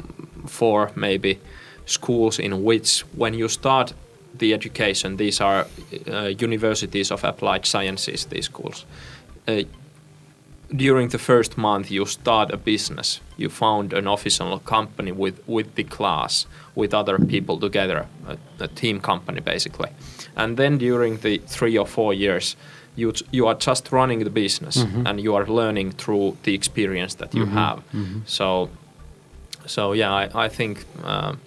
[0.45, 1.39] four maybe
[1.85, 3.93] schools in which when you start
[4.39, 5.65] the education, these are
[6.07, 8.25] uh, universities of applied sciences.
[8.25, 8.85] These schools.
[9.47, 9.63] Uh,
[10.74, 15.74] during the first month you start a business you found an official company with with
[15.74, 19.90] the class with other people together a, a team company basically
[20.36, 22.56] and then during the three or four years
[22.96, 24.76] you you are just running the business
[25.06, 27.82] and you are learning through the experience that you have
[28.26, 28.68] so
[29.66, 31.38] so yeah i, I think um,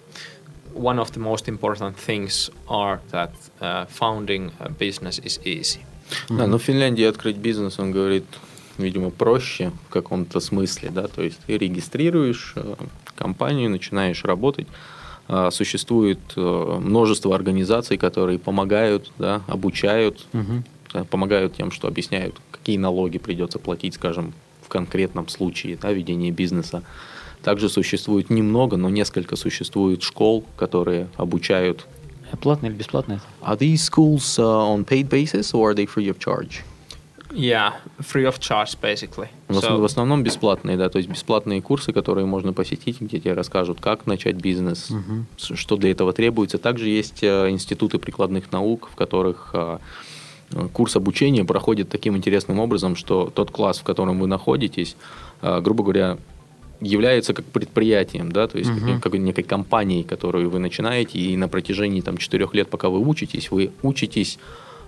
[0.73, 3.31] one of the most important things are that
[3.61, 5.79] uh, founding a business is easy
[6.29, 8.25] Да, но в Финляндии открыть бизнес, он говорит,
[8.80, 12.74] видимо, проще в каком-то смысле, да, то есть ты регистрируешь э,
[13.16, 14.66] компанию, начинаешь работать,
[15.32, 20.26] А, существует э, множество организаций, которые помогают, да, обучают,
[20.92, 26.32] да, помогают тем, что объясняют, какие налоги придется платить, скажем, в конкретном случае да, ведения
[26.32, 26.82] бизнеса.
[27.44, 31.86] Также существует немного, но несколько существует школ, которые обучают.
[32.42, 33.24] Платно или бесплатно это?
[33.40, 36.64] Are these schools uh, on paid basis or are they free of charge?
[37.32, 39.28] Yeah free of charge basically.
[39.48, 43.34] В, So- в основном бесплатные, да, то есть бесплатные курсы, которые можно посетить, где тебе
[43.34, 44.90] расскажут, как начать бизнес,
[45.36, 46.58] с- что для этого требуется.
[46.58, 49.78] Также есть э, институты прикладных наук, в которых э,
[50.72, 54.96] курс обучения проходит таким интересным образом, что тот класс, в котором вы находитесь,
[55.42, 56.18] э, грубо говоря,
[56.82, 61.46] является как предприятием, да, то есть как- как некой компанией, которую вы начинаете, и на
[61.48, 64.38] протяжении там четырех лет, пока вы учитесь, вы учитесь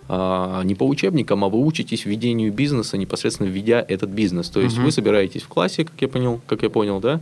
[0.09, 4.49] не по учебникам, а вы учитесь ведению бизнеса, непосредственно ведя этот бизнес.
[4.49, 7.21] То есть вы собираетесь в классе, как я понял, как я понял, да,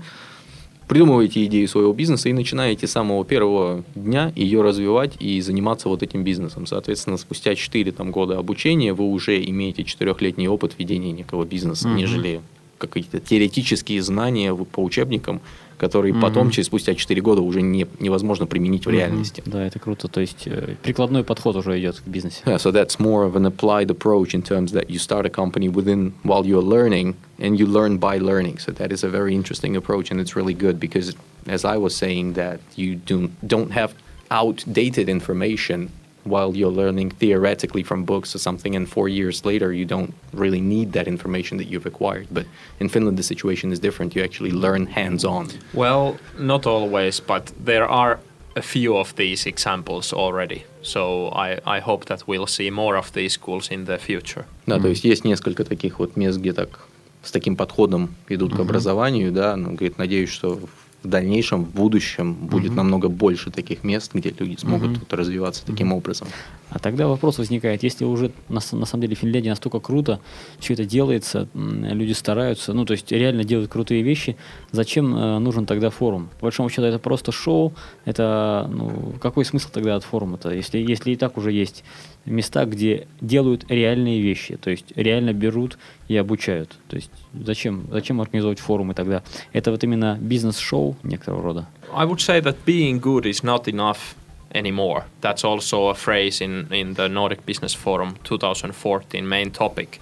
[0.89, 6.03] придумываете идею своего бизнеса и начинаете с самого первого дня ее развивать и заниматься вот
[6.03, 6.67] этим бизнесом.
[6.67, 12.41] Соответственно, спустя 4 там, года обучения вы уже имеете четырехлетний опыт ведения некого бизнеса, нежели
[12.79, 15.41] какие-то теоретические знания по учебникам,
[15.81, 19.43] которые потом, через спустя 4 года, уже не, невозможно применить в реальности.
[19.47, 20.09] Да, это круто.
[20.09, 22.43] То есть э, прикладной подход уже идет к бизнесу.
[22.45, 25.69] Yeah, so that's more of an applied approach in terms that you start a company
[25.69, 28.59] within while you're learning and you learn by learning.
[28.59, 31.17] So that is a very interesting approach and it's really good because
[31.47, 33.95] as I was saying that you do, don't have
[34.31, 35.91] outdated information
[36.30, 40.62] while you're learning theoretically from books or something and 4 years later you don't really
[40.62, 42.28] need that information that you've acquired.
[42.32, 42.46] But
[42.80, 44.16] in Finland the situation is different.
[44.16, 45.50] You actually learn hands-on.
[45.74, 48.20] Well, not always, but there are
[48.56, 50.64] a few of these examples already.
[50.82, 54.46] So I, I hope that we'll see more of these schools in the future.
[54.66, 56.80] Да, то есть есть несколько таких вот мест, где так
[57.24, 62.35] с таким подходом идут к образованию, да, ну, говорит, надеюсь, что в дальнейшем, в будущем
[62.35, 66.29] будет намного больше таких мест, где люди смогут вот развиваться таким образом.
[66.71, 70.21] А тогда вопрос возникает, если уже на, на самом деле Финляндия настолько круто,
[70.61, 74.37] все это делается, люди стараются, ну то есть реально делают крутые вещи,
[74.71, 76.29] зачем э, нужен тогда форум?
[76.39, 77.73] По большому счету это просто шоу,
[78.05, 81.83] это ну, какой смысл тогда от форума-то, если, если и так уже есть
[82.27, 85.79] места, где делают реальные вещи, то есть реально берут
[86.09, 86.77] и обучают.
[86.89, 89.23] То есть зачем, зачем организовывать форумы тогда?
[89.53, 91.67] Это вот именно бизнес-шоу некоторого рода.
[91.93, 94.15] I would say that being good is not enough
[94.53, 95.05] anymore.
[95.21, 100.01] That's also a phrase in, in the Nordic Business Forum 2014 main topic.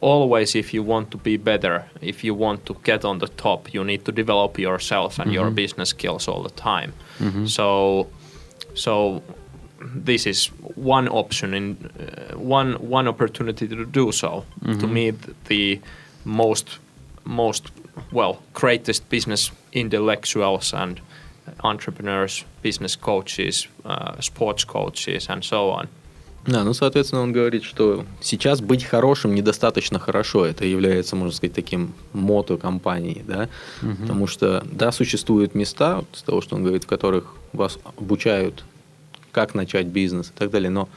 [0.00, 3.74] Always, if you want to be better, if you want to get on the top,
[3.74, 6.94] you need to develop yourself and your business skills all the time.
[7.46, 8.06] So,
[8.72, 9.22] so
[9.80, 14.44] this is one option in uh, one one opportunity to do so
[14.80, 15.14] to meet
[15.46, 15.80] the
[16.24, 16.78] most
[17.24, 17.70] most
[18.12, 21.00] well greatest business intellectuals and
[21.62, 25.88] entrepreneurs, business coaches, uh, sports coaches, and so on.
[26.46, 30.46] Да, ну, соответственно, он говорит, что сейчас быть хорошим недостаточно хорошо.
[30.46, 33.50] Это является, можно сказать, таким мото компании, да.
[34.00, 38.64] Потому что, да, существуют места, вот с того, что он говорит, в которых вас обучают,
[39.32, 40.88] как начать бизнес и так далее, но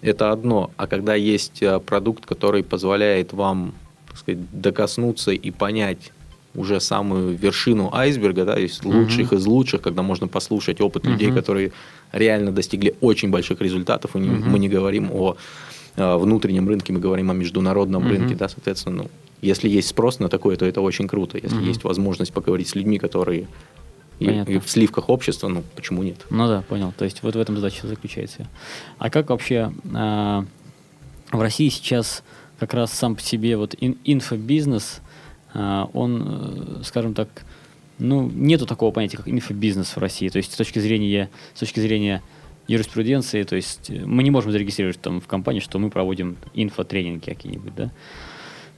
[0.00, 0.70] это одно.
[0.76, 3.74] А когда есть э, продукт, который позволяет вам,
[4.08, 6.12] так сказать, докоснуться и понять
[6.54, 11.72] уже самую вершину айсберга, да, есть лучших из лучших, когда можно послушать опыт людей, которые
[12.12, 14.16] реально достигли очень больших результатов.
[14.16, 15.36] И не- Мы не говорим о
[15.96, 19.10] э, внутреннем рынке, мы говорим о международном рынке, да, соответственно, ну,
[19.42, 21.36] если есть спрос на такое, то это очень круто.
[21.42, 23.46] Если есть возможность поговорить с людьми, которые
[24.22, 26.26] и, и в сливках общества, ну, почему нет?
[26.30, 26.92] Ну да, понял.
[26.96, 28.48] То есть вот в этом задача заключается.
[28.98, 30.44] А как вообще а,
[31.30, 32.22] в России сейчас
[32.58, 35.00] как раз сам по себе вот ин- инфобизнес,
[35.54, 37.28] а, он, э, скажем так,
[37.98, 40.28] ну, нету такого понятия, как инфобизнес в России.
[40.28, 42.22] То есть с точки зрения, с точки зрения
[42.68, 47.24] юриспруденции, то есть э, мы не можем зарегистрировать там в компании, что мы проводим инфотренинги
[47.24, 47.90] какие-нибудь, да.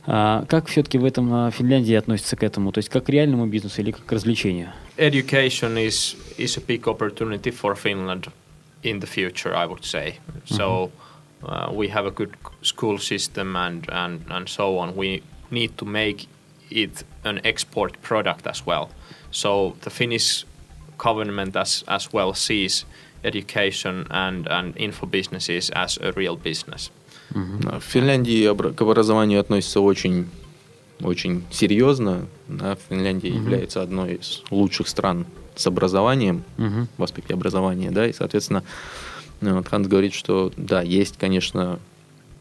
[0.05, 2.71] А как все-таки в этом а, Финляндии относится к этому?
[2.71, 4.71] То есть как к реальному бизнесу или как к развлечению?
[4.97, 8.31] Education is is a big opportunity for Finland
[8.83, 10.19] in the future, I would say.
[10.45, 10.91] So
[11.43, 14.95] uh, we have a good school system and, and and so on.
[14.95, 16.27] We need to make
[16.69, 18.89] it an export product as well.
[19.31, 20.45] So the Finnish
[20.97, 22.85] government as as well sees
[23.23, 26.91] education and and info businesses as a real business.
[27.34, 30.26] В Финляндии к образованию относятся очень,
[31.02, 32.26] очень серьезно.
[32.48, 36.88] Да, Финляндия является одной из лучших стран с образованием Мгм.
[36.96, 38.62] в аспекте образования, да, и, соответственно,
[39.40, 41.78] ну, вот Ханс говорит, что да, есть, конечно,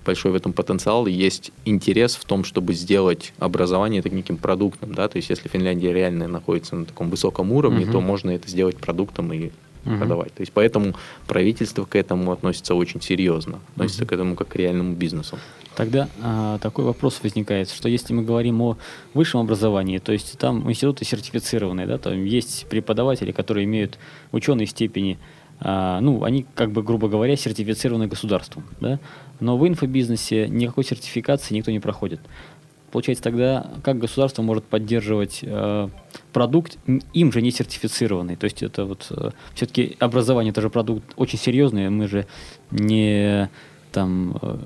[0.06, 5.08] большой в этом потенциал, есть интерес в том, чтобы сделать образование таким неким продуктом, да,
[5.08, 7.92] то есть если Финляндия реально находится на таком высоком уровне, Мгм.
[7.94, 9.52] то можно это сделать продуктом и
[9.86, 10.00] Мгм.
[10.00, 10.34] продавать.
[10.34, 10.94] То есть поэтому
[11.28, 15.38] правительство к этому относится очень серьезно, относится к этому как к реальному бизнесу.
[15.76, 18.78] Тогда а, такой вопрос возникает, что если мы говорим о
[19.14, 23.98] высшем образовании, то есть там институты сертифицированные, да, там есть преподаватели, которые имеют
[24.32, 25.18] ученые степени,
[25.60, 29.00] а, ну, они, как бы, грубо говоря, сертифицированы государством, да,
[29.40, 32.20] но в инфобизнесе никакой сертификации никто не проходит.
[32.94, 35.90] Получается, тогда как государство может поддерживать э,
[36.32, 36.78] продукт,
[37.14, 38.36] им же не сертифицированный?
[38.36, 39.12] То есть это вот
[39.56, 42.28] все-таки образование, это же продукт очень серьезный, мы же
[42.70, 43.50] не
[43.92, 44.58] там, э,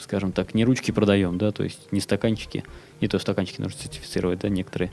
[0.00, 2.64] скажем так, не ручки продаем, да, то есть не стаканчики,
[3.00, 4.90] не то стаканчики нужно сертифицировать, да, некоторые.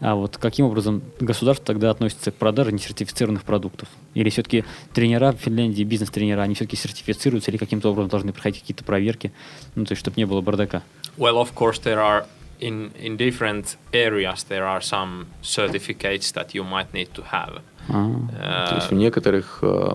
[0.00, 3.88] А вот каким образом государство тогда относится к продаже несертифицированных продуктов?
[4.14, 8.82] Или все-таки тренера в Финляндии, бизнес-тренера, они все-таки сертифицируются или каким-то образом должны проходить какие-то
[8.82, 9.32] проверки,
[9.76, 10.82] ну, то есть чтобы не было бардака?
[11.19, 12.25] Well, of course, there are
[12.59, 17.61] in in different areas there are some certificates that you might need to have.
[17.89, 19.93] А, То есть в Uh, некоторых, э,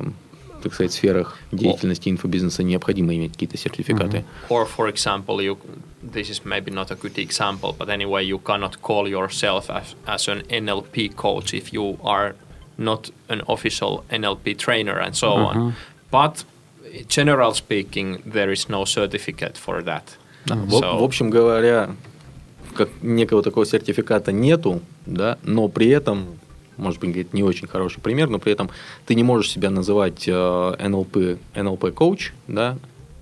[0.62, 4.24] так сказать, сферах деятельности инфобизнеса необходимо иметь какие-то сертификаты.
[4.48, 5.56] or for example, you
[6.02, 10.28] this is maybe not a good example, but anyway, you cannot call yourself as, as
[10.28, 12.34] an NLP coach if you are
[12.78, 15.46] not an official NLP trainer and so Uh-huh.
[15.60, 15.74] on.
[16.10, 16.44] But
[17.08, 20.16] general speaking, there is no certificate for that.
[20.45, 21.95] Да, в, So- в общем говоря,
[22.75, 26.25] как некого такого сертификата нету, да, но при этом,
[26.77, 28.69] может быть, говорит, не очень хороший пример, но при этом
[29.05, 32.77] ты не можешь себя называть э, NLP, NLP коуч, да,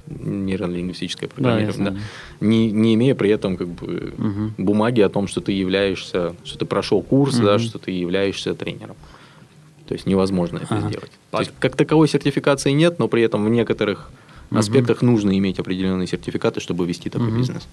[0.07, 1.97] нейролингвистическое программирование, да, знаю.
[2.41, 4.53] не, не имея при этом как бы Мгм.
[4.57, 7.59] бумаги о том, что ты являешься, что ты прошел курс, да, Мгм.
[7.59, 8.95] что ты являешься тренером.
[9.87, 10.89] То есть невозможно это Ага.
[10.89, 11.11] сделать.
[11.31, 14.09] То есть как таковой сертификации нет, но при этом в некоторых
[14.57, 17.37] аспектах нужно иметь определенные сертификаты, чтобы вести такой Мгм.
[17.37, 17.67] бизнес.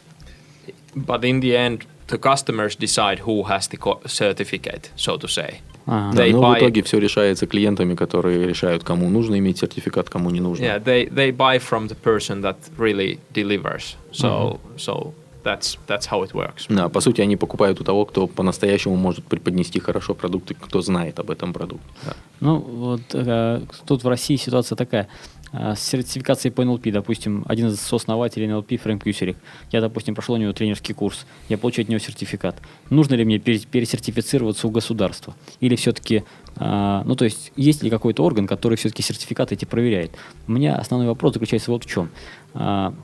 [0.95, 5.55] But in the end, the customers decide who has the certificate, so to say.
[5.87, 10.09] Да, They но buy- в итоге все решается клиентами, которые решают, кому нужно иметь сертификат,
[10.11, 10.63] кому не нужно.
[10.65, 13.97] Yeah, they, they buy from the person that really delivers.
[14.13, 15.13] So so
[15.43, 16.67] that's that's how it works.
[16.69, 21.19] Да, по сути, они покупают у того, кто по-настоящему может преподнести хорошо продукты, кто знает
[21.19, 21.87] об этом продукте.
[22.05, 22.15] Да.
[22.41, 25.09] Ну, вот э, тут в России ситуация такая.
[25.53, 29.37] Э, С сертификацией по НЛП, допустим, один из сооснователей НЛП, Фрэнк Юсерик,
[29.73, 32.57] я, допустим, прошел у него тренерский курс, я получаю от него сертификат.
[32.89, 35.35] Нужно ли мне пере- пересертифицироваться у государства?
[35.61, 36.25] Или все-таки,
[36.57, 40.13] ну, то есть, есть ли какой-то орган, который все-таки сертификаты эти проверяет?
[40.47, 42.11] У меня основной вопрос заключается вот в чем.
[42.55, 42.95] А,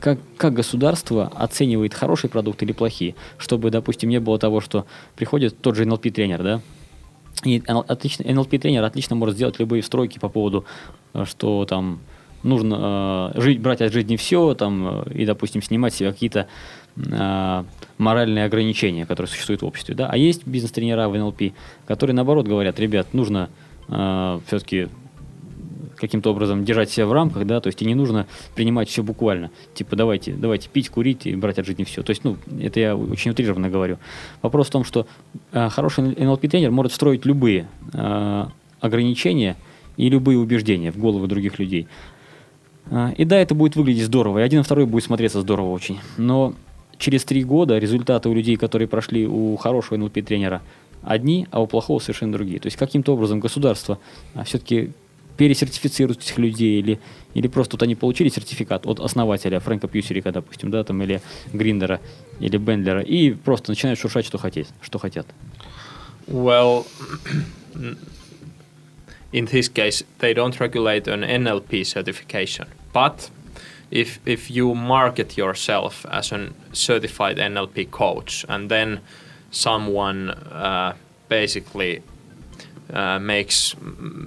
[0.00, 5.60] как, как государство оценивает хорошие продукты или плохие, чтобы, допустим, не было того, что приходит
[5.60, 6.60] тот же NLP-тренер, да,
[7.44, 10.64] и отлично, NLP-тренер отлично может сделать любые стройки по поводу,
[11.14, 12.00] э, что там
[12.42, 16.46] нужно э, жить, брать от жизни все, там, э, и, допустим, снимать с себя какие-то
[16.96, 17.64] э,
[17.98, 19.94] моральные ограничения, которые существуют в обществе.
[19.94, 20.08] Да?
[20.10, 21.52] А есть бизнес-тренера в NLP,
[21.86, 23.50] которые, наоборот, говорят, ребят, нужно
[23.88, 24.88] э, все-таки
[25.98, 29.50] каким-то образом держать себя в рамках, да, то есть и не нужно принимать все буквально.
[29.74, 32.02] Типа давайте, давайте пить, курить и брать от жизни все.
[32.02, 33.98] То есть, ну, это я очень утрированно говорю.
[34.42, 35.06] Вопрос в том, что
[35.52, 38.46] э, хороший NLP-тренер может строить любые э,
[38.80, 39.56] ограничения
[39.96, 41.88] и любые убеждения в головы других людей.
[42.90, 45.98] А, И да, это будет выглядеть здорово, и один и второй будет смотреться здорово очень.
[46.16, 46.54] Но
[46.98, 50.62] через три года результаты у людей, которые прошли у хорошего NLP-тренера,
[51.02, 52.60] одни, а у плохого совершенно другие.
[52.60, 53.98] То есть каким-то образом государство
[54.44, 54.92] все-таки
[55.38, 56.98] пересертифицирует этих людей, или,
[57.32, 61.22] или просто вот они получили сертификат от основателя Фрэнка Пьюсерика, допустим, да, там, или
[61.52, 62.00] Гриндера,
[62.40, 64.66] или Бендлера, и просто начинают шуршать, что хотят.
[64.82, 65.26] Что хотят.
[66.26, 66.84] Well,
[69.32, 72.66] in this case, they don't regulate an NLP certification.
[72.92, 73.30] But
[73.90, 79.00] if if you market yourself as a certified NLP coach, and then
[79.50, 80.94] someone uh,
[81.28, 82.02] basically
[82.93, 83.75] uh, makes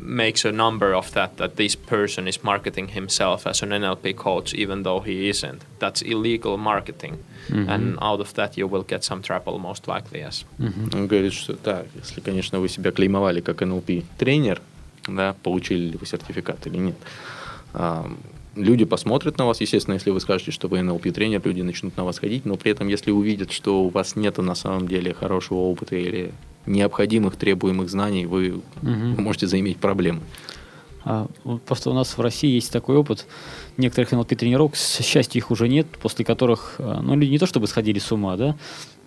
[0.02, 4.54] makes a number of that that this person is marketing himself as an NLP coach
[4.54, 5.62] even though he isn't.
[5.78, 7.18] That's illegal marketing,
[7.50, 10.20] and out of that you will get some trouble most likely.
[10.20, 10.44] Yes.
[10.59, 14.61] Он говорит, что да, если, конечно, вы себя клеймовали как NLP-тренер,
[15.09, 16.96] да, получили ли вы сертификат или нет.
[17.74, 18.11] А,
[18.55, 22.19] люди посмотрят на вас, естественно, если вы скажете, что вы NLP-тренер, люди начнут на вас
[22.19, 25.95] ходить, но при этом, если увидят, что у вас нет на самом деле хорошего опыта
[25.95, 26.31] или
[26.65, 30.21] необходимых требуемых знаний, вы, вы можете заиметь проблемы.
[31.03, 33.25] А, вот просто у нас в России есть такой опыт
[33.77, 37.67] некоторых NLP-тренировок, к счастью, их уже нет, после которых, а, ну, люди не то чтобы
[37.67, 38.55] сходили с ума, да,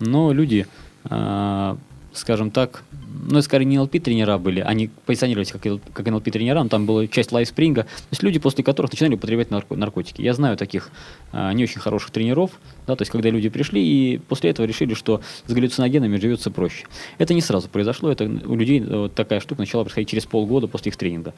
[0.01, 0.67] но люди,
[1.05, 1.77] а,
[2.15, 2.85] скажем так,
[3.27, 7.83] ну, скорее не NLP-тренера были, они позиционировались как, как NLP-тренера, но там была часть лайфспринга,
[7.83, 10.23] то есть люди, после которых начинали употреблять нарко- наркотики.
[10.23, 10.91] Я знаю таких
[11.33, 12.53] а, не очень хороших тренеров,
[12.87, 16.87] да, то есть когда люди пришли и после этого решили, что с галлюциногенами живется проще.
[17.19, 20.69] Это не сразу произошло, это у людей э, вот такая штука начала происходить через полгода
[20.69, 21.35] после их тренинга.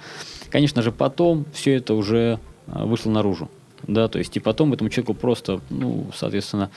[0.50, 3.50] Конечно же, потом все это уже а, вышло наружу.
[3.86, 6.70] Да, то есть и потом этому человеку просто, ну, соответственно,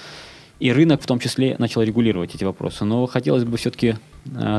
[0.60, 2.86] и рынок в том числе начал регулировать эти вопросы.
[2.86, 3.96] Но хотелось бы все-таки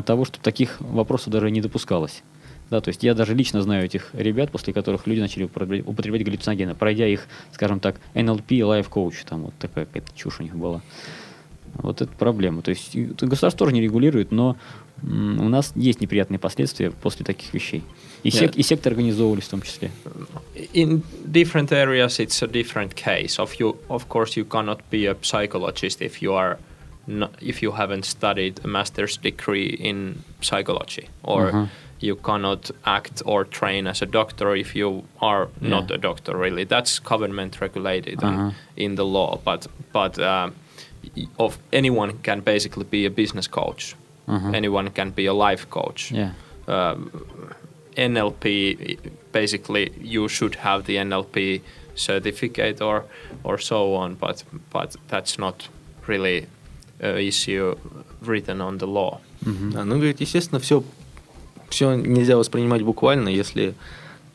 [0.07, 2.23] того, чтобы таких вопросов даже не допускалось.
[2.71, 6.77] Да, то есть я даже лично знаю этих ребят, после которых люди начали употреблять, галлюциногены,
[6.77, 10.81] пройдя их, скажем так, NLP Life Coach, там вот такая какая-то чушь у них была.
[11.75, 12.63] Вот это проблема.
[12.63, 14.57] То есть и государство тоже не регулирует, но
[15.03, 17.83] у нас есть неприятные последствия после таких вещей.
[18.24, 18.60] И, сек- Yeah.
[18.60, 19.92] и секты организовывались в том числе.
[20.74, 25.16] in different areas it's a different case of you of course you cannot be a
[25.22, 26.58] psychologist if you are
[27.08, 31.68] not, if you haven't studied a master's degree in psychology or Mhm.
[32.00, 35.96] you cannot act or train as a doctor if you are not Yeah.
[35.98, 38.52] a doctor really that's government regulated and Uh-huh.
[38.76, 40.54] in the law but but um,
[41.16, 43.96] y- of anyone can basically be a business coach
[44.28, 44.50] Uh-huh.
[44.56, 46.32] anyone can be a life coach Yeah.
[46.68, 47.12] um,
[47.97, 48.99] NLP
[49.33, 51.63] basically you should have the NLP
[51.97, 53.05] certificate or
[53.45, 55.69] or so on but but that's not
[56.07, 56.47] really
[57.03, 57.77] a issue
[58.23, 60.83] written on the law Да, ну, говорит, естественно, все,
[61.71, 63.73] все нельзя воспринимать буквально, если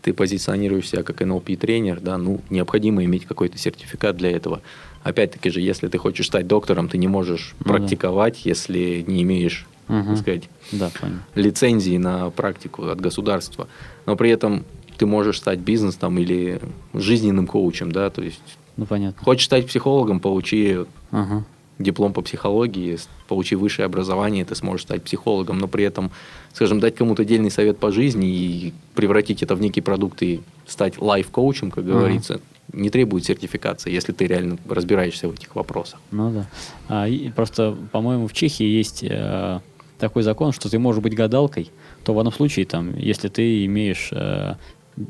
[0.01, 4.61] ты позиционируешь себя как NLP-тренер, да, ну, необходимо иметь какой-то сертификат для этого.
[5.03, 7.73] Опять-таки же, если ты хочешь стать доктором, ты не можешь Ну да.
[7.77, 10.07] практиковать, если не имеешь, Мгм.
[10.07, 11.17] так сказать, Да, понял.
[11.35, 13.67] лицензии на практику от государства.
[14.05, 14.65] Но при этом
[14.97, 16.59] ты можешь стать бизнесом или
[16.93, 18.41] жизненным коучем, да, то есть
[18.77, 19.23] Ну, понятно.
[19.23, 20.79] хочешь стать психологом, получи
[21.11, 21.45] Ага.
[21.77, 26.11] диплом по психологии, получи высшее образование, ты сможешь стать психологом, но при этом,
[26.53, 30.99] скажем, дать кому-то дельный совет по жизни и превратить это в некий продукт и стать
[31.01, 31.93] лайф-коучем, как Ага.
[31.93, 32.39] говорится,
[32.73, 35.99] не требует сертификации, если ты реально разбираешься в этих вопросах.
[36.11, 36.47] Ну да.
[36.87, 39.59] А, и просто, по-моему, в Чехии есть э,
[39.97, 41.71] такой закон, что ты можешь быть гадалкой,
[42.03, 44.55] то в одном случае, там, если ты имеешь, э,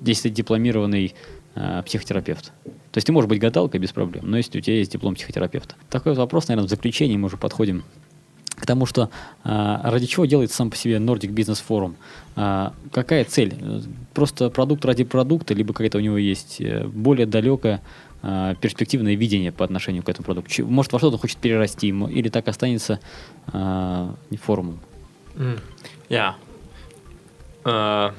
[0.05, 1.13] если ты дипломированный
[1.55, 2.45] э, психотерапевт.
[2.63, 5.75] То есть ты можешь быть гадалкой без проблем, но если у тебя есть диплом психотерапевта.
[5.89, 7.83] Такой вопрос, наверное, в заключении мы уже подходим
[8.55, 9.09] к тому, что
[9.43, 11.95] а, ради чего делается сам по себе Nordic Business Forum?
[12.35, 13.53] А, какая цель?
[13.59, 13.81] Э,
[14.13, 17.81] Просто продукт ради продукта, либо какая-то у него есть э, более далекое
[18.27, 20.65] а, перспективное видение по отношению к этому продукту?
[20.65, 22.99] Может, во что-то хочет перерасти, мо- или так останется
[23.53, 24.79] а, форумом?
[25.35, 25.61] Mm.
[26.09, 26.33] Yeah.
[27.63, 28.11] Uh,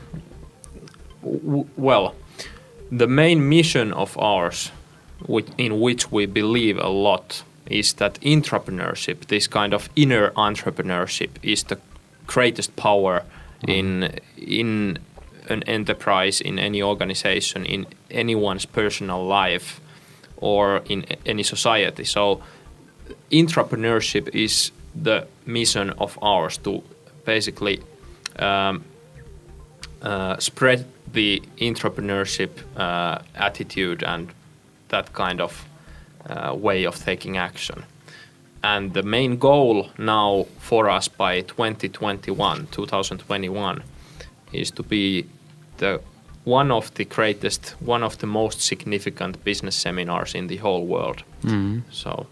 [1.76, 2.14] well,
[2.92, 4.70] the main mission of ours,
[5.26, 11.30] which, in which we believe a lot, is that entrepreneurship, this kind of inner entrepreneurship,
[11.42, 11.78] is the
[12.26, 13.24] greatest power
[13.66, 14.98] in in
[15.48, 19.80] an enterprise, in any organization, in anyone's personal life,
[20.36, 22.04] or in any society.
[22.04, 22.42] So
[23.30, 26.82] entrepreneurship is the mission of ours to
[27.24, 27.82] basically
[28.38, 28.84] um,
[30.02, 34.28] uh, spread the entrepreneurship uh, attitude and
[34.88, 35.66] that kind of
[36.28, 37.84] uh, way of taking action.
[38.62, 43.82] And the main goal now for us by 2021, 2021,
[44.52, 45.26] is to be
[45.78, 46.00] the
[46.46, 51.24] one of the greatest, one of the most significant business seminars in the whole world.
[51.90, 52.26] So,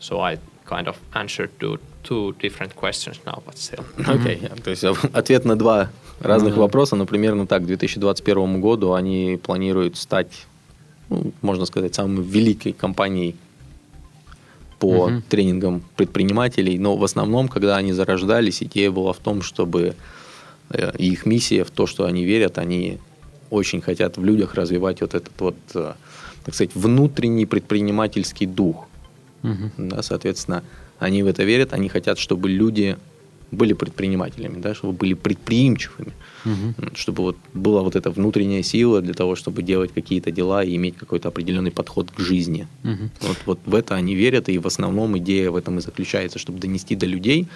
[0.00, 3.84] so I kind of answered to two different questions now, but still.
[4.06, 5.90] Окей, то есть ответ на два
[6.20, 10.46] разных вопроса, но примерно так, к 2021 году они планируют стать,
[11.08, 13.36] ну, можно сказать, самой великой компанией
[14.80, 15.22] по Мгм.
[15.28, 19.94] тренингам предпринимателей, но в основном, когда они зарождались, идея была в том, чтобы
[20.70, 22.98] э, их миссия в то, что они верят, они
[23.50, 25.92] очень хотят в людях развивать вот этот вот, э,
[26.44, 28.86] так сказать, внутренний предпринимательский дух.
[29.42, 29.70] Мгм.
[29.88, 30.62] Да, соответственно,
[31.02, 32.96] Они в это верят, они хотят, чтобы люди
[33.50, 36.12] были предпринимателями, да, чтобы были предприимчивыми,
[36.44, 36.74] Мгм.
[36.94, 40.96] чтобы вот была вот эта внутренняя сила для того, чтобы делать какие-то дела и иметь
[40.98, 42.66] какой-то определенный подход к жизни.
[42.82, 43.10] Мгм.
[43.20, 46.58] Вот, вот в это они верят, и в основном идея в этом и заключается, чтобы
[46.60, 47.46] донести до людей,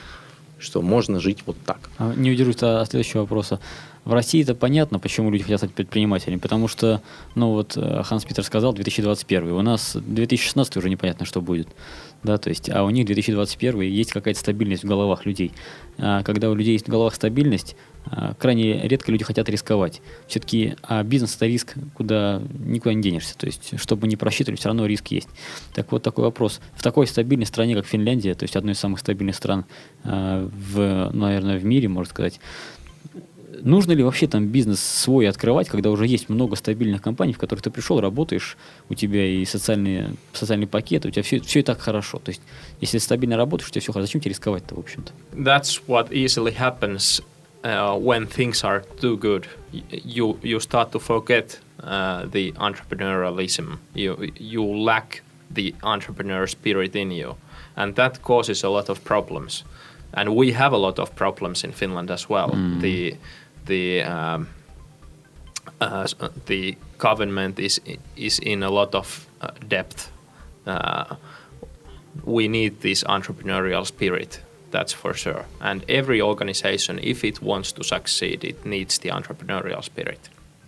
[0.59, 1.91] что можно жить вот так.
[1.99, 3.61] А, Не удержусь от следующего вопроса.
[4.05, 7.01] В России это понятно, почему люди хотят стать предпринимателями, потому что,
[7.35, 11.69] ну вот э, Ханс Питер сказал 2021, у нас 2016 уже непонятно, что будет,
[12.23, 15.53] да, то есть, а у них 2021 есть какая-то стабильность в головах людей.
[15.97, 17.77] А когда у людей есть в головах стабильность,
[18.07, 20.03] а, крайне редко люди хотят рисковать.
[20.27, 24.69] Все-таки а бизнес это риск, куда никуда не денешься, то есть, чтобы не просчитывали, все
[24.69, 25.29] равно риск есть.
[25.75, 26.61] Так вот такой вопрос.
[26.75, 29.65] В такой стабильной стране, как Финляндия, то есть одной из самых стабильных стран
[30.03, 32.41] а, в, наверное, в мире, можно сказать,
[33.63, 37.63] Нужно ли вообще там бизнес свой открывать, когда уже есть много стабильных компаний, в которых
[37.63, 38.57] ты пришел, работаешь,
[38.89, 42.19] у тебя и социальные, социальный пакет, у тебя все, все и так хорошо.
[42.19, 42.43] То есть,
[42.81, 44.07] если стабильно работаешь, у тебя все хорошо.
[44.07, 45.13] Зачем тебе рисковать-то, в общем-то?
[45.33, 47.23] That's what easily happens
[47.63, 49.47] uh, when things are too good.
[49.73, 53.79] You you start to forget uh, the entrepreneurialism.
[53.95, 57.37] You you lack the entrepreneur spirit in you,
[57.77, 59.65] and that causes a lot of problems.
[60.17, 62.51] And we have a lot of problems in Finland as well.
[62.81, 63.17] The
[63.66, 64.48] the um,
[65.82, 67.80] uh, s- uh, the government is
[68.16, 70.12] is in a lot of uh, depth.
[70.66, 71.16] Uh,
[72.26, 77.84] we need this entrepreneurial spirit that's for sure and every organization if it wants to
[77.84, 80.20] succeed it needs the entrepreneurial spirit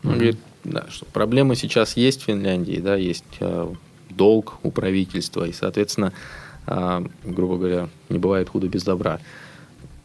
[0.03, 3.74] Он говорит, да, что проблемы сейчас есть в Финляндии, да, есть э,
[4.09, 6.12] долг у правительства, и, соответственно,
[6.66, 9.20] э, грубо говоря, не бывает худа без добра.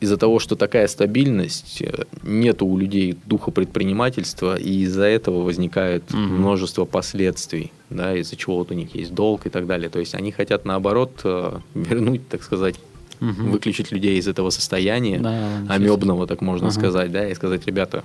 [0.01, 6.03] Из-за того, что такая стабильность, э, нет у людей духа предпринимательства, и из-за этого возникает
[6.11, 9.89] множество последствий, да, из-за чего вот у них есть долг и так далее.
[9.89, 12.75] То есть они хотят, наоборот, э, вернуть, так сказать,
[13.19, 16.79] выключить людей из этого состояния Да, амебного, так можно Ага.
[16.79, 18.03] сказать, да, и сказать, ребята,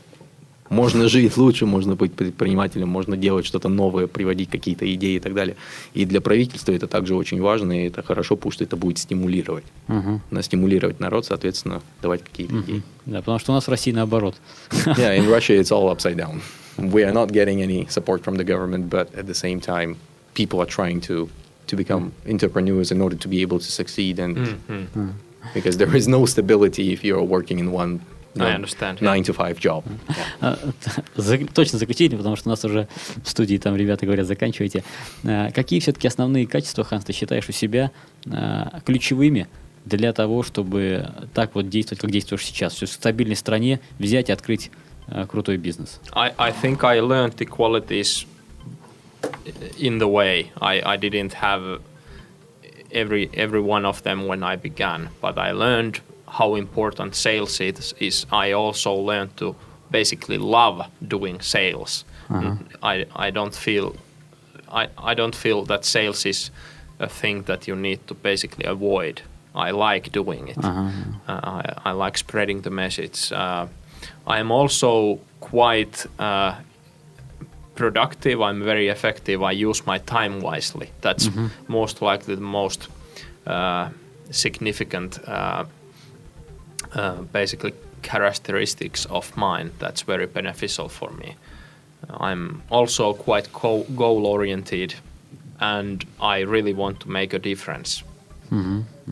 [0.68, 5.34] можно жить лучше, можно быть предпринимателем, можно делать что-то новое, приводить какие-то идеи и так
[5.34, 5.56] далее.
[5.94, 9.64] И для правительства это также очень важно, и это хорошо, потому что это будет стимулировать.
[9.88, 10.20] Мгм.
[10.30, 12.82] На стимулировать народ, соответственно, давать какие-то идеи.
[13.06, 14.34] Да, потому что у нас в России наоборот.
[14.96, 16.40] Yeah, in Russia it's all upside down.
[16.78, 19.96] We are not getting any support from the government, but at the same time,
[20.34, 21.28] people are trying to
[21.66, 24.36] to become entrepreneurs in order to be able to succeed, and
[25.54, 28.00] because there is no stability if you're working in one
[28.42, 29.84] I understand, nine to five job.
[30.40, 30.58] Yeah.
[31.16, 32.88] А, Точно заключительно, потому что у нас уже
[33.22, 34.84] в студии там ребята говорят, заканчивайте.
[35.24, 37.90] А, Какие все-таки основные качества, Ханс, ты считаешь у себя
[38.30, 39.48] а, ключевыми
[39.84, 42.80] для того, чтобы так вот действовать, как действуешь сейчас?
[42.80, 44.70] Есть в стабильной стране взять и открыть
[45.30, 46.00] крутой бизнес.
[46.12, 48.26] I, I think i learned the qualities
[49.78, 51.80] in the way i, I didn't have
[52.90, 57.94] every every one of them when i began but i learned how important sales is,
[57.98, 59.54] is I also learned to
[59.90, 62.04] basically love doing sales.
[62.28, 62.56] Uh-huh.
[62.82, 63.94] I, I don't feel
[64.68, 66.50] I, I don't feel that sales is
[66.98, 69.22] a thing that you need to basically avoid.
[69.54, 70.58] I like doing it.
[70.62, 70.90] Uh-huh.
[71.28, 73.32] Uh, I, I like spreading the message.
[73.32, 73.66] Uh,
[74.26, 76.56] I'm also quite uh,
[77.74, 78.40] productive.
[78.42, 79.42] I'm very effective.
[79.42, 80.90] I use my time wisely.
[81.00, 81.46] That's mm-hmm.
[81.68, 82.88] most likely the most
[83.46, 83.90] uh,
[84.30, 85.64] significant uh,
[86.94, 87.72] uh, basically,
[88.02, 91.36] characteristics of mine that's very beneficial for me.
[92.08, 94.94] I'm also quite co- goal oriented
[95.60, 98.04] and I really want to make a difference.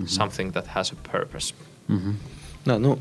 [0.06, 1.54] Something that has a purpose.
[2.64, 2.98] Да, ну,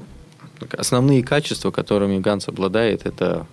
[0.78, 3.46] основные качества, которыми Ганс обладает, это,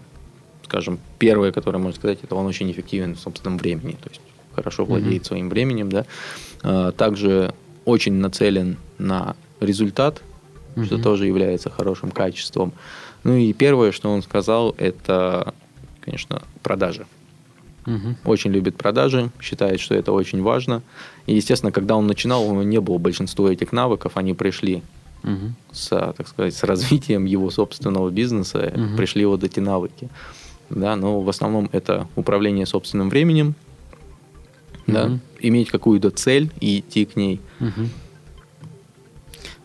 [0.64, 4.20] скажем, первое, которое можно сказать, это он очень эффективен в собственном времени, то есть
[4.54, 6.04] хорошо владеет своим временем, да.
[6.62, 7.54] А, Также
[7.84, 10.22] очень нацелен на результат,
[10.84, 12.72] что тоже является хорошим качеством.
[13.24, 15.54] Ну и первое, что он сказал, это,
[16.00, 17.06] конечно, продажи.
[17.86, 18.16] Мгм.
[18.24, 20.82] Очень любит продажи, считает, что это очень важно.
[21.26, 24.82] И, естественно, когда он начинал, у него не было большинства этих навыков, они пришли
[25.22, 25.54] Мгм.
[25.72, 28.96] с, так сказать, с развитием его собственного бизнеса, Мгм.
[28.96, 30.08] пришли вот эти навыки.
[30.70, 33.54] Да, но в основном это управление собственным временем,
[34.86, 35.20] да, Мгм.
[35.40, 37.40] иметь какую-то цель и идти к ней.
[37.58, 37.90] Мгм.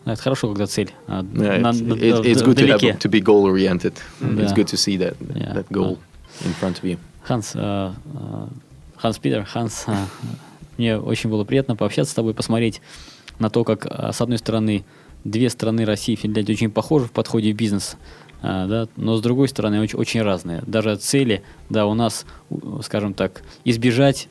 [0.06, 2.90] Да, это хорошо, когда цель а, Yeah, на- it's, good to, have, вдалеке.
[2.92, 3.94] to be goal oriented.
[4.20, 5.52] It's good to see that Yeah.
[5.54, 5.98] that goal
[6.44, 6.98] in front of you.
[7.24, 8.46] Ханс, э, э,
[8.96, 9.84] Ханс Питер, Ханс,
[10.78, 12.80] мне очень было приятно пообщаться с тобой, посмотреть
[13.40, 13.84] на то, как,
[14.14, 14.84] с одной стороны,
[15.24, 17.96] две страны России и Финляндия очень похожи в подходе в бизнес,
[18.42, 20.62] да, но с другой стороны очень, очень разные.
[20.68, 22.24] Даже цели, да, у нас,
[22.84, 24.28] скажем так, избежать,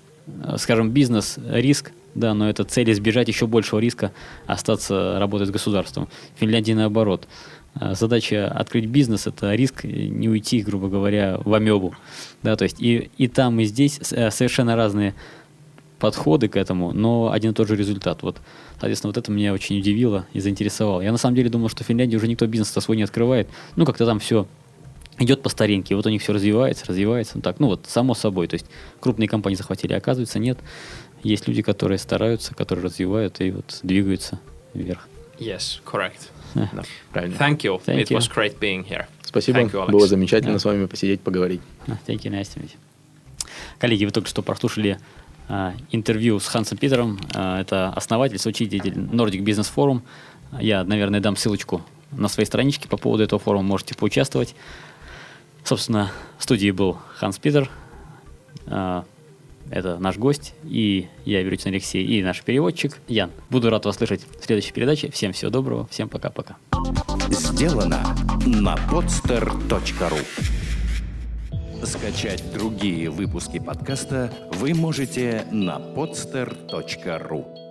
[0.58, 4.12] скажем, бизнес, риск, да, но это цель избежать еще большего риска
[4.48, 6.08] остаться работать с государством.
[6.36, 7.28] В Финляндии наоборот.
[7.76, 11.94] А, задача открыть бизнес– это риск не уйти, грубо говоря, в амебу.
[12.42, 15.14] Да, то есть и, и там, и здесь э, совершенно разные
[16.00, 18.24] подходы к этому, но один и тот же результат.
[18.24, 18.38] Вот,
[18.80, 21.02] соответственно, вот это меня очень удивило и заинтересовало.
[21.02, 23.50] Я на самом деле думал, что в Финляндии уже никто бизнес свой не открывает.
[23.76, 24.48] Ну, как-то там все
[25.20, 25.96] идет по старинке.
[25.96, 27.34] Вот у них все развивается, развивается.
[27.36, 28.48] Ну, так, ну вот, само собой.
[28.48, 28.66] То есть
[29.00, 30.60] крупные компании захватили, оказывается, нет.
[31.26, 34.40] Есть люди, которые стараются, которые развивают и вот двигаются
[34.76, 35.08] вверх.
[35.40, 36.30] Yes, correct.
[37.12, 37.36] Правильно.
[37.36, 37.82] Thank you.
[37.84, 38.18] Thank it you.
[38.18, 39.08] was great being here.
[39.24, 39.60] Спасибо.
[39.60, 39.92] Thank you, Alex.
[39.92, 40.60] Было замечательно Да.
[40.60, 41.62] с вами посидеть, поговорить.
[41.88, 43.48] А, Thank you, nice to meet you.
[43.80, 45.00] Коллеги, вы только что прослушали
[45.50, 47.20] а, интервью с Хансом Питером.
[47.34, 50.02] А, это основатель, соучредитель Nordic Business Forum.
[50.62, 53.64] Я, наверное, дам ссылочку на своей страничке по поводу этого форума.
[53.64, 54.54] Можете поучаствовать.
[55.64, 57.68] Собственно, в студии был Ханс Питер.
[59.70, 60.54] Это наш гость.
[60.64, 63.32] И я, Верутин Алексей, и наш переводчик Ян.
[63.50, 65.10] Буду рад вас слышать в следующей передаче.
[65.12, 65.88] Всем всего доброго.
[65.88, 66.58] Всем пока-пока.
[67.30, 70.20] Сделано на podster.ru
[71.84, 77.65] Скачать другие выпуски подкаста вы можете на podster.ru